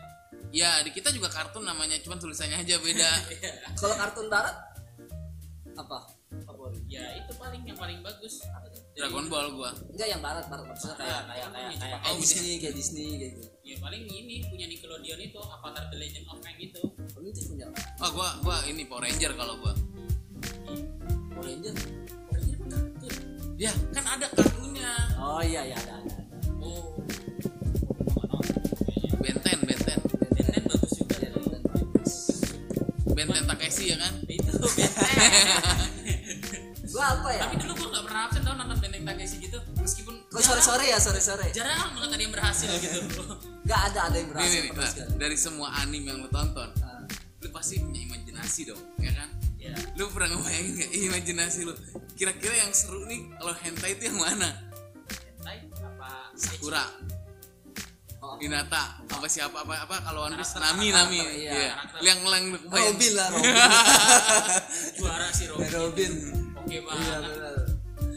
Ya 0.51 0.83
di 0.83 0.91
kita 0.91 1.15
juga 1.15 1.31
kartun 1.31 1.63
namanya 1.63 1.95
cuman 2.03 2.19
tulisannya 2.19 2.59
aja 2.59 2.77
beda. 2.83 3.11
Kalau 3.81 3.95
kartun 3.95 4.27
barat 4.27 4.55
apa 5.79 6.20
favorit 6.71 6.87
ya 6.87 7.03
itu 7.19 7.33
paling 7.35 7.62
yang 7.67 7.79
paling 7.79 7.99
bagus. 8.00 8.35
Dragon 8.95 9.27
Ball 9.27 9.49
gua. 9.55 9.71
Enggak 9.91 10.09
yang 10.11 10.23
barat 10.23 10.45
barat 10.47 10.65
maksudnya 10.71 10.97
kayak 10.99 11.21
kayak 11.27 11.49
kayak 11.50 11.75
kayak, 11.75 11.99
kayak 11.99 12.11
Oh, 12.11 12.15
Disney 12.21 12.55
kayak 12.62 12.75
Disney 12.79 13.07
kayak 13.19 13.33
gitu. 13.39 13.49
Ya 13.67 13.75
paling 13.83 14.03
ini 14.07 14.35
punya 14.47 14.67
Nickelodeon 14.71 15.21
itu 15.21 15.39
Avatar 15.41 15.85
The 15.91 15.97
Legend 15.99 16.27
of 16.31 16.39
Aang 16.43 16.59
itu 16.59 16.83
Kamu 17.11 17.27
itu 17.27 17.41
punya 17.50 17.67
oh 17.75 18.11
gua 18.15 18.29
gua 18.43 18.57
ini 18.67 18.83
Power 18.87 19.03
Ranger 19.03 19.33
kalau 19.35 19.55
gua. 19.59 19.73
Power 21.35 21.45
Ranger? 21.45 21.75
Orangnya 22.31 22.55
kan 22.55 22.69
kartun. 22.71 23.15
Ya 23.59 23.73
kan 23.91 24.05
ada 24.07 24.27
kartunya. 24.31 24.91
Oh 25.19 25.43
iya 25.43 25.62
iya 25.67 25.77
ada 25.77 25.93
ada 25.99 26.15
ada. 26.15 26.37
Oh. 26.61 26.95
Nggak 28.11 28.27
nonton 28.27 28.57
kayaknya. 28.87 29.11
Benten 29.19 29.59
Benten. 29.67 29.99
Bagus 30.71 30.93
juga. 30.99 31.17
Iya. 31.19 31.31
Benten 33.17 33.45
Takeshi 33.49 33.85
ya 33.93 33.97
kan? 34.00 34.15
Itu 34.29 34.53
Benten 34.59 35.57
sore 40.71 40.85
ya 40.87 40.99
sore 41.03 41.21
sore 41.21 41.47
jarang 41.50 41.91
banget 41.99 42.11
ada 42.15 42.23
yang 42.23 42.35
berhasil 42.35 42.71
gitu. 42.79 42.99
Nggak 43.67 43.81
ada 43.91 44.00
ada 44.07 44.17
yang 44.23 44.29
berhasil 44.31 44.61
nih, 44.62 44.71
nih 44.71 44.79
nah, 44.79 44.93
dari 45.19 45.37
semua 45.37 45.69
anime 45.83 46.07
yang 46.07 46.19
lu 46.23 46.31
tonton 46.31 46.71
Ah, 46.87 47.03
lu 47.43 47.49
pasti 47.50 47.83
punya 47.83 48.00
imajinasi 48.07 48.61
dong 48.71 48.83
ya 49.03 49.11
kan? 49.19 49.29
Ya 49.59 49.75
lu 49.99 50.07
pernah 50.15 50.39
ngebayangin 50.39 50.73
gak 50.79 50.91
imajinasi 50.95 51.61
lu? 51.67 51.75
Kira-kira 52.15 52.55
yang 52.55 52.71
seru 52.71 53.03
nih 53.11 53.27
kalau 53.35 53.55
hentai 53.59 53.91
itu 53.99 54.03
yang 54.15 54.19
mana? 54.23 54.49
Hentai 55.11 55.59
apa 55.83 56.11
Sakura. 56.39 56.87
Oh, 58.21 58.37
Hinata. 58.37 59.00
Apa 59.09 59.27
siapa 59.27 59.65
apa 59.65 59.75
apa? 59.89 59.97
Kalau 60.05 60.29
One 60.29 60.37
Piece 60.37 60.55
Nami 60.61 60.93
Nami. 60.93 61.21
iya. 61.41 61.53
iya. 61.57 61.73
yang 62.05 62.21
kebayang. 62.21 62.95
Robin 62.95 63.12
lah 63.17 63.29
Robin. 63.33 63.55
Juara 65.00 65.29
si 65.35 65.45
Robin. 65.50 65.69
Robin. 65.73 66.12
Oke 66.61 66.79
iya 66.79 66.81
banget. 66.85 67.21
benar. 67.27 67.57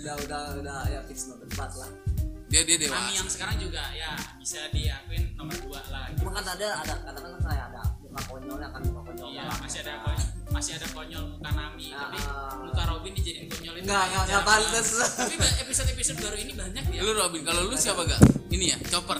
Udah 0.03 0.15
udah 0.27 0.41
udah 0.59 0.79
ya 0.91 0.99
fix 1.07 1.31
nomor 1.31 1.47
empat 1.47 1.71
lah 1.79 2.12
dia 2.53 2.61
dia 2.61 2.77
Nami 2.77 2.85
dewasa 2.85 3.09
yang 3.11 3.25
sekarang 3.27 3.57
juga 3.57 3.81
ya 3.91 4.13
bisa 4.37 4.69
diakuin 4.69 5.33
nomor 5.33 5.57
dua 5.57 5.81
lah 5.89 6.05
gitu. 6.07 6.21
cuma 6.21 6.31
kan 6.31 6.45
ada 6.47 6.67
ada 6.77 6.93
kadang-kadang 7.01 7.41
kayak 7.41 7.65
ada 7.67 7.81
muka 7.99 8.21
konyolnya 8.29 8.67
kan 8.69 8.81
muka 8.85 9.01
konyol 9.03 9.27
Iya, 9.27 9.41
galak. 9.41 9.57
masih 9.59 9.79
ada 9.81 9.93
konyol, 9.97 10.21
masih 10.47 10.71
ada 10.75 10.87
konyol 10.87 11.23
muka 11.33 11.49
Nami, 11.51 11.87
Ah. 11.89 11.97
tapi 11.99 12.17
muka 12.61 12.83
Robin 12.85 13.11
dijadiin 13.11 13.47
konyol 13.49 13.73
itu 13.73 13.83
Nggak, 13.83 14.03
nggak, 14.05 14.41
banget. 14.45 14.85
Tapi 14.85 15.33
ba- 15.35 15.57
episode-episode 15.59 16.17
baru 16.19 16.37
ini 16.37 16.53
banyak 16.53 16.83
ya. 16.93 17.01
lu 17.01 17.11
Robin 17.11 17.41
kalau 17.41 17.61
lu 17.65 17.73
siapa 17.73 18.05
gak 18.05 18.21
ini 18.47 18.69
ya 18.69 18.77
Chopper 18.85 19.17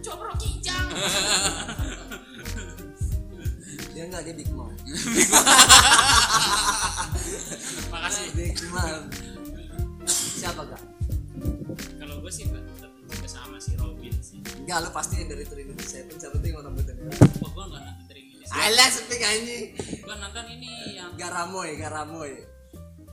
Coba 0.00 0.30
kijang. 0.38 0.86
dia 3.90 4.04
enggak 4.04 4.22
dia 4.22 4.34
big 4.38 4.50
mom 4.50 4.70
Makasih. 7.88 8.26
big 8.34 8.54
mom 8.70 9.02
siapa 10.06 10.62
gak 10.64 10.82
gue 12.24 12.32
sih 12.32 12.48
tetap 12.48 12.88
juga 13.04 13.28
sama 13.28 13.60
si 13.60 13.76
Robin 13.76 14.14
sih. 14.18 14.40
enggak 14.56 14.80
lu 14.80 14.90
pasti 14.90 15.20
yang 15.20 15.28
dari 15.28 15.44
Trinity 15.44 15.84
Seven 15.84 16.16
siapa 16.16 16.36
tuh 16.36 16.46
yang 16.46 16.58
orang 16.58 16.72
betul 16.72 16.96
Wah, 16.96 17.50
gue 17.52 17.64
nggak 17.66 17.82
nonton 17.82 18.04
dari 18.08 18.20
ini. 18.24 18.44
Alah 18.46 18.88
sepi 18.88 19.16
anjing 19.20 19.64
Gue 20.00 20.14
nonton 20.14 20.44
ini 20.48 20.70
yang 20.94 21.12
Garamoy 21.14 21.76
Garamoy 21.76 22.32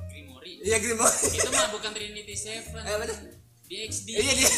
Grimori. 0.07 0.51
iya 0.63 0.77
Grimoy 0.77 1.11
Itu 1.29 1.49
mah 1.49 1.67
bukan 1.71 1.91
Trinity 1.91 2.35
Seven. 2.35 2.79
eh 2.79 2.95
bener 2.97 3.17
DXD. 3.71 4.07
iya 4.19 4.33
dia 4.35 4.49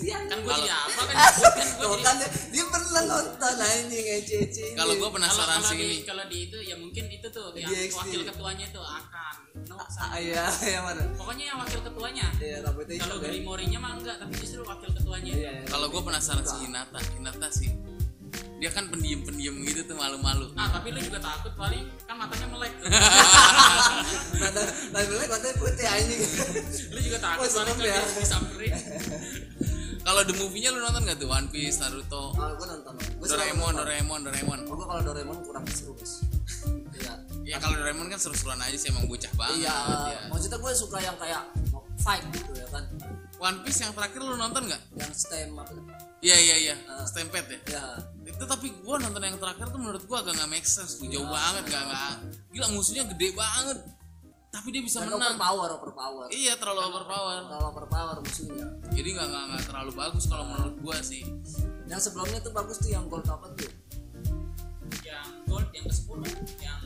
dia 0.00 0.16
Kan 0.32 0.38
gue 0.40 0.48
jadi 0.48 0.72
apa 0.72 1.00
kan? 1.04 1.14
kan 1.60 1.68
gue 1.76 1.86
jadi 1.92 2.04
kan 2.08 2.16
dia, 2.48 2.64
pernah 2.72 3.02
nonton 3.04 3.54
anjing 3.60 4.06
ece 4.16 4.64
kalau 4.72 4.96
gua 4.96 5.12
kalau 5.12 5.16
penasaran 5.20 5.60
kalau 5.60 5.68
sih. 5.68 5.76
di 5.76 5.84
ini 5.84 5.98
kalau 6.08 6.24
di 6.24 6.38
itu 6.48 6.58
ya 6.64 6.74
mungkin 6.80 7.04
itu 7.12 7.28
tuh 7.28 7.52
yang 7.52 7.68
wakil 7.68 8.20
ketuanya 8.24 8.64
itu 8.72 8.80
akan. 8.80 9.34
No, 9.68 9.76
ah 9.76 10.16
iya 10.16 10.48
iya 10.72 10.80
mana? 10.80 11.04
Pokoknya 11.12 11.44
yang 11.52 11.58
wakil 11.60 11.80
ketuanya. 11.84 12.26
Iya 12.40 12.58
kalau 12.64 12.80
hitam, 12.88 13.20
ya. 13.20 13.28
Grimorinya 13.28 13.78
mah 13.84 13.92
enggak 14.00 14.16
tapi 14.16 14.32
justru 14.40 14.64
wakil 14.64 14.90
ketuanya 14.96 15.32
iya 15.36 15.50
iya. 15.60 15.64
kalau 15.68 15.86
gue 15.92 16.00
penasaran 16.00 16.44
si 16.48 16.56
Hinata. 16.64 16.98
Hinata 17.12 17.48
sih 17.52 17.91
dia 18.62 18.70
kan 18.70 18.86
pendiam-pendiam 18.86 19.58
gitu 19.66 19.82
tuh 19.82 19.98
malu-malu 19.98 20.46
ah 20.54 20.70
tapi 20.70 20.94
lu 20.94 21.02
juga 21.02 21.18
takut 21.18 21.50
paling 21.52 21.82
kan 22.06 22.14
matanya 22.14 22.46
melek 22.46 22.70
tuh 22.78 22.86
Nada, 24.38 24.62
nada 24.88 25.24
katanya 25.28 25.54
putih 25.58 25.82
anjing. 25.84 26.20
lu 26.88 26.98
juga 27.02 27.18
takut 27.20 27.42
paling 27.44 27.74
kan 27.74 27.82
ya. 27.82 27.98
disamperin 28.14 28.72
kalau 30.02 30.22
the 30.22 30.34
movie-nya 30.34 30.70
lu 30.70 30.78
nonton 30.78 31.02
gak 31.04 31.14
tuh 31.16 31.26
One 31.26 31.46
Piece 31.46 31.78
Naruto 31.78 32.34
Ah, 32.34 32.50
gue 32.52 32.66
nonton. 32.66 32.90
Gua 33.16 33.22
suka 33.22 33.38
Doraemon 33.38 33.62
nonton. 33.64 33.78
Doraemon 33.80 34.18
Doraemon 34.24 34.58
Oh, 34.66 34.74
gua 34.74 34.86
kalau 34.88 35.02
Doraemon 35.04 35.38
kurang 35.42 35.62
seru, 35.68 35.94
Bos. 35.94 36.26
Iya. 36.92 37.14
ya 37.44 37.56
kalau 37.58 37.78
Doraemon 37.78 38.06
kan 38.06 38.18
seru-seruan 38.18 38.58
aja 38.58 38.74
sih 38.74 38.90
emang 38.90 39.06
bocah 39.06 39.30
banget 39.32 39.62
Iya, 39.62 39.74
ya. 40.08 40.20
maksudnya 40.26 40.58
gue 40.58 40.72
suka 40.72 40.98
yang 40.98 41.14
kayak 41.14 41.42
fight 41.98 42.22
gitu 42.30 42.50
ya 42.52 42.66
kan. 42.68 42.82
One 43.38 43.58
Piece 43.62 43.78
yang 43.80 43.90
terakhir 43.92 44.18
lu 44.18 44.34
nonton 44.34 44.66
gak? 44.66 44.82
Yang 44.92 45.12
stem 45.16 45.54
apa? 45.54 45.70
Iya 46.18 46.36
iya 46.36 46.56
iya. 46.60 46.74
Stampede 47.02 47.62
ya 47.62 47.72
Ya. 47.72 47.82
Itu 48.24 48.44
tapi 48.44 48.66
gua 48.80 48.96
nonton 48.98 49.20
yang 49.20 49.36
terakhir 49.36 49.66
tuh 49.66 49.78
menurut 49.78 50.02
gua 50.04 50.20
agak 50.20 50.34
nggak 50.34 50.50
make 50.52 50.64
sense 50.64 50.94
tuh 50.94 51.06
jauh 51.06 51.22
Iya. 51.22 51.32
banget 51.32 51.64
gak 51.68 51.82
nggak 51.84 52.12
gila 52.50 52.66
musuhnya 52.70 53.04
gede 53.08 53.28
banget 53.32 53.78
tapi 54.48 54.68
dia 54.68 54.80
bisa 54.80 55.00
Dan 55.00 55.08
menang 55.10 55.32
overpower, 55.34 55.70
overpower. 55.74 56.26
iya 56.28 56.52
terlalu 56.54 56.80
overpower 56.84 57.40
Kalau 57.42 57.66
overpower 57.68 58.16
musuhnya. 58.20 58.66
jadi 58.90 59.08
nggak 59.10 59.28
nggak 59.28 59.62
terlalu 59.64 59.90
bagus 59.92 60.24
kalau 60.26 60.44
menurut 60.44 60.74
gua 60.78 60.96
sih 61.00 61.24
Yang 61.84 62.00
sebelumnya 62.06 62.38
tuh 62.38 62.52
bagus 62.52 62.76
tuh 62.78 62.90
yang 62.90 63.04
gold 63.06 63.24
apa 63.26 63.48
tuh? 63.52 63.68
yang 65.02 65.28
gold 65.44 65.68
yang 65.70 65.84
ke 65.84 65.92
10 65.92 66.24
yang 66.60 66.80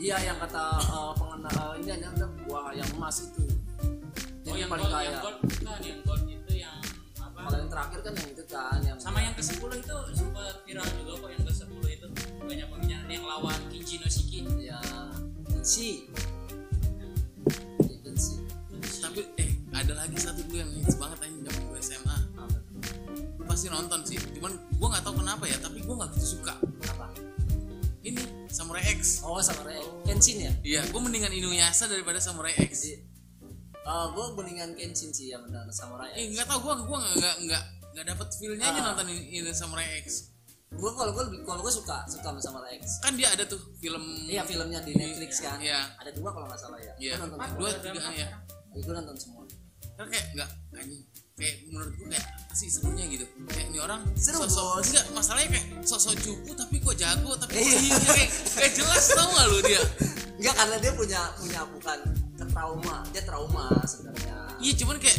Iya, 0.00 0.16
yang 0.22 0.38
kata 0.38 0.64
uh, 0.80 1.12
pengena 1.12 1.50
uh, 1.52 1.74
ini 1.76 1.92
ada 1.92 2.08
ada 2.08 2.24
gua 2.40 2.72
yang 2.72 2.88
emas 2.90 3.20
itu. 3.20 3.42
oh 3.42 3.52
Yang 4.48 4.56
yang 4.56 4.70
paling 4.70 4.80
gold 4.80 4.94
kaya. 4.96 5.06
yang 5.06 5.20
gold 5.20 5.36
bukan 5.42 5.80
yang 5.82 6.00
gold 6.02 6.22
Kalau 7.40 7.56
yang 7.56 7.70
terakhir 7.72 7.98
kan 8.04 8.12
yang 8.14 8.28
itu 8.30 8.44
kan 8.46 8.78
yang 8.84 8.98
sama 9.00 9.18
yang 9.24 9.34
ke 9.34 9.42
10 9.42 9.56
itu 9.80 9.96
sempat 10.12 10.54
viral 10.68 10.86
juga 11.00 11.12
kok 11.24 11.30
yang 11.32 11.44
ke 11.44 11.52
10 11.52 11.96
itu. 11.96 12.06
Banyak 12.44 12.66
pembicaraan 12.68 13.08
yang 13.10 13.24
lawan 13.24 13.58
Kinji 13.72 13.96
no 13.98 14.08
Shiki 14.08 14.40
ya 14.60 14.80
si 15.60 16.08
si 18.16 18.36
tapi 19.00 19.24
eh 19.40 19.50
ada 19.72 19.92
lagi 19.96 20.16
satu 20.16 20.44
dulu 20.44 20.60
yang 20.60 20.70
hits 20.76 20.96
banget 20.96 21.18
aja 21.24 21.36
zaman 21.48 21.62
gua 21.68 21.78
SMA 21.80 22.16
lu 23.40 23.44
pasti 23.48 23.66
nonton 23.72 24.00
sih. 24.04 24.16
Cuman 24.36 24.52
gua 24.76 24.88
nggak 24.96 25.04
tahu 25.04 25.14
kenapa 25.20 25.44
ya 25.48 25.56
tapi 25.60 25.80
gua 25.84 26.04
nggak 26.04 26.10
gitu 26.16 26.38
suka. 26.38 26.54
Apa? 26.96 27.08
Ini 28.04 28.48
Samurai 28.48 28.82
X. 28.96 29.24
Oh 29.24 29.40
sama 29.40 29.68
Rey 29.68 29.80
Kenshin 30.04 30.48
ya? 30.48 30.52
Iya 30.64 30.80
gua 30.92 31.00
mendingan 31.04 31.32
Inuyasha 31.32 31.88
daripada 31.88 32.20
Samurai 32.20 32.56
X 32.56 32.88
uh, 33.90 34.06
gue 34.08 34.24
mendingan 34.32 34.70
Kenshin 34.72 35.10
sih 35.10 35.26
yang 35.28 35.42
benar 35.42 35.66
samurai 35.70 36.14
eh 36.14 36.30
nggak 36.30 36.46
tahu 36.46 36.58
gua 36.62 36.74
gua 36.80 36.98
nggak 37.02 37.36
nggak 37.44 37.62
nggak 37.90 38.04
dapet 38.06 38.28
feelnya 38.38 38.64
aja 38.64 38.78
Ah. 38.80 38.84
nonton 38.94 39.06
ini, 39.10 39.42
Samurai 39.50 39.98
X 40.00 40.30
gue 40.70 40.90
kalau 40.94 41.10
gue 41.10 41.22
lebih 41.26 41.42
kalau 41.42 41.58
gue 41.60 41.74
suka 41.74 42.06
suka 42.06 42.22
sama 42.24 42.38
samurai 42.38 42.78
X 42.78 43.02
kan 43.02 43.18
dia 43.18 43.26
ada 43.26 43.42
tuh 43.42 43.58
film 43.76 43.98
iya 44.24 44.46
filmnya 44.46 44.78
di 44.80 44.94
Netflix 44.94 45.42
kan 45.42 45.58
Iya. 45.58 45.82
ada 45.98 46.10
dua 46.14 46.30
kalau 46.30 46.46
nggak 46.46 46.60
salah 46.60 46.78
ya 46.78 46.94
Iya, 46.96 47.18
gue 47.18 47.26
nonton 47.26 47.38
dua 47.58 47.68
semua 47.68 47.82
tiga 47.90 48.10
ya. 48.14 48.28
gue 48.72 48.94
nonton 48.94 49.16
semua 49.18 49.42
Kan 49.98 50.08
kayak 50.08 50.26
nggak 50.32 50.48
anjing. 50.72 51.02
Kayak 51.36 51.56
menurut 51.68 51.92
gue 51.92 52.08
kayak 52.08 52.24
sih 52.52 52.68
serunya 52.72 53.04
gitu. 53.04 53.20
Kayak 53.44 53.68
ini 53.68 53.78
orang 53.80 54.00
Seru, 54.16 54.48
sosok 54.48 54.80
Bos. 54.80 54.86
enggak 54.88 55.06
masalahnya 55.12 55.48
kayak 55.52 55.66
sosok 55.84 56.14
cupu 56.16 56.50
tapi 56.56 56.76
kok 56.80 56.96
jago 56.96 57.32
tapi 57.36 57.52
kok 57.52 57.60
Iya. 57.60 57.76
iya 57.76 57.96
kayak 58.08 58.30
kayak 58.54 58.72
jelas 58.78 59.04
tau 59.10 59.28
gak 59.28 59.46
lu 59.50 59.58
dia. 59.60 59.82
Enggak 60.40 60.54
karena 60.56 60.76
dia 60.78 60.92
punya 60.96 61.20
punya 61.36 61.60
bukan 61.68 61.98
ke 62.40 62.46
trauma 62.48 62.94
dia 63.08 63.22
trauma 63.22 63.64
sebenarnya 63.84 64.36
Iya 64.58 64.72
cuman 64.76 64.96
kayak 64.96 65.18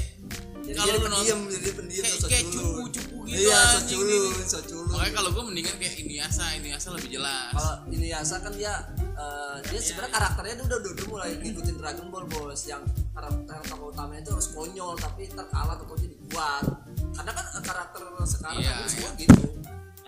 jadi 0.62 0.78
kalau 0.78 0.94
dia 0.94 1.02
pendiam 1.02 1.40
jadi 1.46 1.62
dia 1.62 1.74
pendiam 1.74 2.04
kayak, 2.04 2.20
kayak 2.24 2.46
culun. 2.48 2.66
cupu-cupu 2.86 3.18
gitu 3.26 3.38
iya 3.40 3.58
so 3.60 3.78
anjing 3.78 3.98
culun 3.98 4.22
ini. 4.32 4.44
so 4.46 4.60
culun 4.62 4.88
Makanya 4.92 5.14
kalau 5.14 5.30
gue 5.32 5.44
mendingan 5.44 5.76
kayak 5.78 5.94
Inuyasha, 5.98 6.46
Inuyasha 6.54 6.90
lebih 6.92 7.10
jelas. 7.12 7.50
kalau 7.52 7.74
ini 7.90 8.08
Yasa 8.08 8.36
kan 8.38 8.54
dia 8.54 8.74
eh, 9.12 9.56
dia 9.66 9.74
Iya. 9.74 9.82
sebenarnya 9.82 10.14
karakternya 10.14 10.54
dia 10.58 10.66
udah, 10.66 10.78
udah 10.78 10.92
udah 10.94 11.06
mulai 11.10 11.30
ngikutin 11.36 11.76
Dragon 11.78 12.08
Ball 12.10 12.26
bos 12.26 12.62
yang 12.66 12.82
karakter 13.12 13.58
tokoh 13.66 13.90
utamanya 13.90 14.22
itu 14.22 14.32
harus 14.32 14.48
konyol 14.52 14.94
tapi 14.96 15.22
terkalah 15.28 15.76
tokohnya 15.78 16.08
dibuat 16.08 16.64
karena 17.12 17.32
kan 17.34 17.46
karakter 17.60 18.00
sekarang 18.24 18.56
Iya, 18.62 18.72
kan 18.72 18.88
semua 18.88 19.10
iya. 19.12 19.20
gitu 19.20 19.40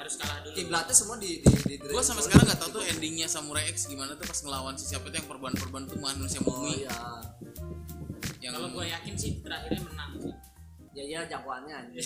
harus 0.04 0.16
kalah 0.16 0.38
dulu. 0.42 0.54
Kiblatnya 0.54 0.92
semua 0.94 1.16
di 1.16 1.32
di, 1.40 1.52
di 1.64 1.76
Gue 1.76 1.88
Dragon 1.90 2.04
sampai 2.04 2.20
Ball 2.20 2.28
sekarang 2.28 2.46
nggak 2.46 2.60
tahu 2.60 2.70
tuh 2.72 2.84
endingnya 2.86 3.28
Samurai 3.28 3.64
X 3.68 3.78
gimana 3.88 4.12
tuh 4.14 4.26
pas 4.26 4.40
ngelawan 4.40 4.76
si 4.76 4.86
siapa 4.86 5.08
tuh 5.08 5.18
yang 5.18 5.26
perban-perban 5.26 5.82
tuh 5.86 5.98
manusia 5.98 6.40
oh 6.40 6.46
bumi 6.46 6.84
iya. 6.84 7.00
Yang 8.40 8.52
kalau 8.54 8.70
gue 8.70 8.86
yakin 8.86 9.14
sih 9.16 9.32
terakhirnya 9.40 9.82
menang. 9.82 10.12
Sih 10.20 10.34
ya 10.94 11.04
iya 11.04 11.20
jagoannya 11.26 11.74
anjing. 11.74 12.06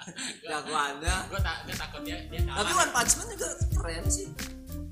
Jagoannya. 0.46 1.16
Gue 1.28 1.40
tak 1.40 1.56
gue 1.66 1.76
takut 1.76 2.00
dia 2.02 2.16
dia 2.28 2.40
tapi 2.40 2.70
kalah 2.70 2.82
One 2.82 2.92
Punch 2.92 3.12
Man 3.18 3.26
juga 3.34 3.48
keren 3.74 4.06
sih. 4.08 4.26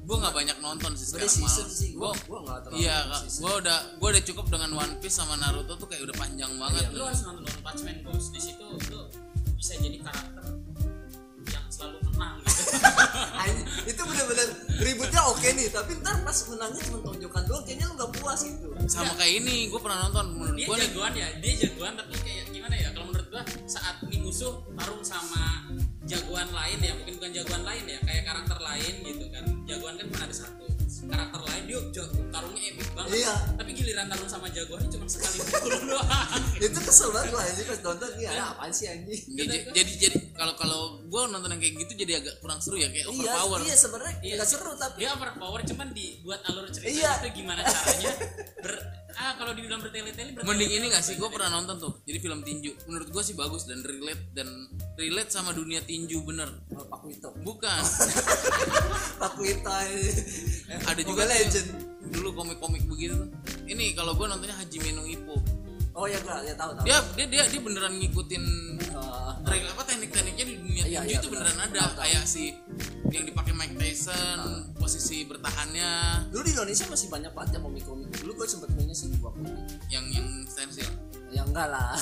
Gue 0.03 0.17
nggak 0.19 0.35
banyak 0.35 0.57
nonton 0.59 0.91
sih 0.93 1.07
sekarang 1.09 1.31
season 1.31 1.63
malah. 1.65 1.79
sih 1.79 1.91
gua 1.95 2.11
Gua- 2.11 2.21
gua 2.27 2.39
enggak 2.43 2.59
terlalu 2.67 2.83
iya 2.83 2.97
gue 3.23 3.53
udah 3.63 3.79
gue 3.97 4.09
udah 4.13 4.25
cukup 4.27 4.47
dengan 4.51 4.71
One 4.75 4.95
Piece 4.99 5.17
sama 5.17 5.39
Naruto 5.39 5.73
tuh 5.79 5.87
kayak 5.87 6.03
udah 6.05 6.17
panjang 6.19 6.53
banget 6.59 6.91
lu 6.91 7.01
harus 7.01 7.23
nonton 7.23 7.47
One 7.47 7.63
Punch 7.63 7.81
Man 7.87 7.97
bos 8.03 8.27
di 8.29 8.41
situ 8.43 8.67
lu 8.91 9.01
bisa 9.55 9.73
jadi 9.79 9.99
karakter 10.03 10.42
oke 15.43 15.59
nih 15.59 15.75
tapi 15.75 15.99
ntar 15.99 16.23
pas 16.23 16.39
menangnya 16.47 16.81
cuma 16.87 16.99
tonjokan 17.03 17.43
doang 17.51 17.63
kayaknya 17.67 17.91
lu 17.91 17.95
gak 17.99 18.13
puas 18.15 18.41
gitu. 18.47 18.67
Sama 18.87 19.11
kayak 19.19 19.43
ini 19.43 19.67
gue 19.67 19.81
pernah 19.83 20.07
nonton 20.07 20.39
menurut 20.39 20.55
dia 20.55 20.67
gue 20.71 20.77
nih. 20.79 20.87
jagoan 20.87 21.13
ya 21.19 21.29
dia 21.43 21.53
jagoan 21.67 21.93
tapi 21.99 22.15
kayak 22.23 22.45
gimana 22.55 22.75
ya 22.79 22.89
kalau 22.95 23.07
menurut 23.11 23.27
gua 23.27 23.43
saat 23.67 23.99
ini 24.07 24.23
musuh 24.23 24.63
tarung 24.79 25.03
sama 25.03 25.67
jagoan 26.07 26.47
lain 26.47 26.79
ya 26.79 26.95
mungkin 26.95 27.15
bukan 27.19 27.31
jagoan 27.35 27.63
lain 27.67 27.85
ya 27.91 27.99
kayak 28.07 28.23
karakter 28.23 28.59
lain 28.63 28.95
gitu 29.03 29.25
kan. 29.35 29.45
Jagoan 29.67 29.95
kan 29.99 30.07
cuma 30.15 30.23
ada 30.31 30.35
satu 30.47 30.65
karakter 31.05 31.41
lain 31.43 31.63
dia 31.65 31.79
jago 31.91 32.21
tarungnya 32.29 32.63
epic 32.65 32.89
banget 32.93 33.11
Iya. 33.15 33.35
tapi 33.55 33.71
giliran 33.73 34.07
tarung 34.07 34.27
sama 34.27 34.47
jagoannya 34.49 34.89
cuma 34.89 35.07
sekali 35.07 35.39
pukul 35.43 35.73
doang 35.91 36.43
itu 36.57 36.79
kesel 36.81 37.09
banget 37.11 37.29
gua 37.29 37.43
anjing 37.43 37.67
pas 37.67 37.81
nonton 37.83 38.09
nih 38.15 38.27
ada 38.27 38.43
apaan 38.51 38.71
sih 38.71 38.87
anjing 38.87 39.21
Jadi 39.33 39.57
jadi 39.71 39.93
jadi 39.99 40.17
kalau 40.33 40.55
kalau 40.55 40.81
gue 41.03 41.21
nonton 41.29 41.51
yang 41.51 41.61
kayak 41.61 41.75
gitu 41.79 41.93
jadi 41.99 42.13
agak 42.19 42.35
kurang 42.39 42.59
seru 42.59 42.77
ya 42.77 42.89
kayak 42.89 43.07
iya 43.07 43.31
overpower. 43.33 43.59
iya 43.63 43.75
sebenarnya 43.75 44.15
Iya 44.21 44.35
nggak 44.35 44.49
sih. 44.49 44.57
seru 44.57 44.73
tapi 44.75 44.97
dia 44.99 45.11
overpower 45.13 45.61
cuman 45.63 45.89
dibuat 45.93 46.41
alur 46.45 46.67
cerita 46.69 46.89
Iya. 46.89 47.11
itu 47.21 47.29
gimana 47.37 47.61
caranya 47.63 48.13
ber 48.59 48.75
ah 49.13 49.37
kalau 49.37 49.53
dibilang 49.53 49.77
bertele-tele 49.79 50.33
bertele 50.33 50.49
Mending 50.49 50.73
ini 50.73 50.87
gak 50.89 51.05
sih 51.05 51.15
gue 51.15 51.29
pernah 51.29 51.53
nonton 51.53 51.77
tuh. 51.77 51.93
Jadi 52.03 52.17
film 52.19 52.41
tinju. 52.41 52.73
Menurut 52.89 53.13
gue 53.13 53.23
sih 53.23 53.37
bagus 53.37 53.69
dan 53.69 53.85
relate 53.85 54.33
dan 54.33 54.49
relate 54.97 55.29
sama 55.29 55.53
dunia 55.53 55.79
tinju 55.81 56.25
bener. 56.25 56.49
Oh, 56.73 56.81
Pak 56.83 57.05
Wito 57.05 57.29
Bukan. 57.39 57.81
Pak 59.21 59.35
Wito 59.37 59.69
Ada 60.93 61.03
juga 61.03 61.25
Legend. 61.25 61.69
dulu 62.13 62.29
komik-komik 62.35 62.85
begitu 62.85 63.17
tuh. 63.17 63.29
Ini 63.65 63.97
kalau 63.97 64.13
gue 64.13 64.27
nontonnya 64.27 64.53
Hajime 64.55 64.93
no 64.93 65.03
Ippo. 65.03 65.41
oh 65.93 66.09
ya 66.09 66.17
gua 66.21 66.41
ya 66.41 66.53
tahu 66.53 66.73
tahu. 66.73 66.85
Dia 66.85 66.99
dia 67.15 67.27
dia, 67.27 67.43
dia 67.49 67.61
beneran 67.61 67.97
ngikutin 67.97 68.45
Eh, 68.83 69.31
trik 69.45 69.65
apa 69.67 69.83
teknik-tekniknya 69.85 70.45
di 70.47 70.55
dunia 70.57 70.85
Iya, 70.85 71.01
tinju 71.01 71.09
iya, 71.09 71.19
itu 71.19 71.29
benar. 71.29 71.49
beneran 71.49 71.59
ada. 71.63 71.73
Tahu, 71.75 71.89
tahu. 71.91 72.01
kayak 72.01 72.23
si 72.25 72.45
yang 73.09 73.25
dipakai 73.25 73.53
Mike 73.53 73.77
Tyson 73.77 74.39
posisi 74.75 75.25
bertahannya. 75.25 75.91
Dulu 76.29 76.43
di 76.43 76.53
Indonesia 76.53 76.85
masih 76.87 77.09
banyak 77.09 77.33
banget 77.33 77.51
ya 77.57 77.61
komik-komik. 77.61 78.09
Dulu 78.15 78.31
gua 78.35 78.47
sempet 78.47 78.69
punya 78.71 78.93
sih 78.93 79.09
dua 79.11 79.33
komik 79.33 79.53
yang 79.89 80.05
yang 80.09 80.25
stensil 80.45 80.89
ya 81.29 81.45
enggak 81.45 81.69
lah. 81.69 81.93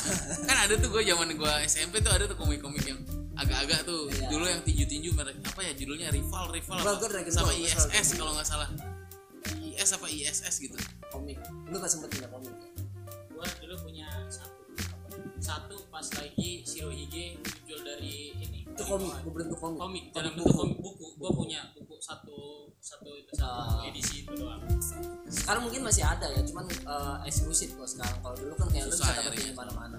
Kan 0.43 0.57
ada 0.57 0.75
tuh 0.75 0.87
gue 0.89 1.03
zaman 1.03 1.31
gue 1.31 1.53
SMP 1.67 1.99
tuh 1.99 2.11
ada 2.11 2.27
tuh 2.27 2.35
komik-komik 2.35 2.83
yang 2.83 2.99
agak-agak 3.39 3.81
tuh. 3.87 4.11
Iya. 4.11 4.29
dulu 4.29 4.45
yang 4.47 4.63
tinju-tinju 4.65 5.11
merek 5.15 5.37
apa 5.45 5.61
ya 5.63 5.73
judulnya? 5.77 6.09
Rival 6.11 6.45
rival. 6.51 6.77
Apa? 6.81 7.07
Dragon 7.07 7.33
sama 7.33 7.53
Ball, 7.53 7.63
ISS 7.63 8.09
kalau 8.19 8.33
nggak 8.35 8.49
salah. 8.49 8.69
IS 9.61 9.91
apa 9.97 10.07
ISS 10.11 10.55
gitu. 10.61 10.77
Komik. 11.09 11.39
Lu 11.73 11.77
gak 11.81 11.89
sempet 11.91 12.09
punya 12.13 12.29
komik? 12.29 12.53
Ya? 12.53 12.69
gua 13.33 13.47
dulu 13.65 13.75
punya 13.89 14.09
satu. 14.29 14.61
Satu 15.41 15.77
pas 15.89 16.05
lagi 16.21 16.61
Shirohige 16.69 17.41
muncul 17.41 17.81
dari 17.81 18.37
ini. 18.37 18.69
Itu 18.69 18.83
komik 18.85 19.11
berbentuk 19.25 19.57
komik. 19.57 19.81
Komik 19.81 20.05
dalam 20.13 20.33
buku. 20.37 20.45
bentuk 20.45 20.57
komik 20.61 20.79
buku. 20.85 21.07
Gua 21.17 21.31
punya 21.33 21.61
buku 21.73 21.97
satu 22.01 22.69
satu 22.81 23.13
itu 23.17 23.33
satu 23.37 23.81
Ah. 23.81 23.89
edisi 23.89 24.25
itu 24.25 24.33
doang. 24.37 24.61
Sekarang 25.29 25.65
mungkin 25.65 25.85
masih 25.85 26.05
ada 26.05 26.29
ya 26.29 26.41
cuman 26.45 26.69
eh, 26.69 27.17
eksklusif 27.29 27.73
kok 27.73 27.89
sekarang. 27.89 28.21
Kalau 28.21 28.37
dulu 28.37 28.53
kan 28.57 28.69
kayak 28.69 28.89
lu 28.89 28.93
bisa 28.93 29.13
dapetin 29.17 29.53
di 29.53 29.57
mana-mana 29.57 29.99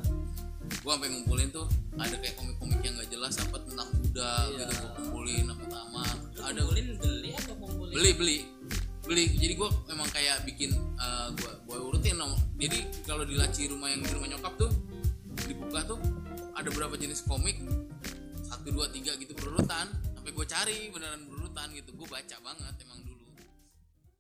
gue 0.72 0.92
sampai 0.92 1.10
ngumpulin 1.12 1.50
tuh 1.52 1.68
ada 2.00 2.16
kayak 2.18 2.36
komik-komik 2.40 2.80
yang 2.82 2.96
nggak 2.96 3.10
jelas 3.12 3.36
apa 3.38 3.58
tentang 3.68 3.90
kuda 3.92 4.32
Iya. 4.48 4.66
gitu 4.66 4.74
gue 4.74 4.90
kumpulin 4.98 5.46
apa 5.52 5.66
sama 5.68 6.04
ada 6.42 6.60
kumpulin 6.64 6.88
beli 6.98 7.30
atau 7.36 7.56
kumpulin? 7.60 7.94
Beli 7.94 8.12
beli. 8.16 8.38
Beli. 9.02 9.26
Jadi 9.36 9.54
gue 9.60 9.70
memang 9.92 10.08
kayak 10.14 10.38
bikin 10.48 10.72
uh, 10.96 11.28
gue 11.36 11.52
gue 11.68 11.78
urutin 11.78 12.16
dong. 12.16 12.34
Jadi 12.56 12.80
kalau 13.04 13.24
di 13.28 13.36
laci 13.36 13.68
rumah 13.68 13.92
yang 13.92 14.02
di 14.02 14.12
rumah 14.14 14.28
nyokap 14.32 14.54
tuh 14.56 14.72
dibuka 15.46 15.84
tuh 15.84 16.00
ada 16.56 16.70
berapa 16.72 16.96
jenis 16.96 17.26
komik? 17.28 17.60
Satu 18.46 18.72
dua 18.72 18.88
tiga 18.94 19.12
gitu 19.20 19.36
berurutan. 19.36 19.90
Sampai 20.16 20.32
gue 20.32 20.46
cari 20.46 20.78
beneran 20.94 21.28
berurutan 21.28 21.68
gitu. 21.76 21.92
Gue 21.98 22.08
baca 22.08 22.38
banget 22.40 22.74
emang 22.88 23.00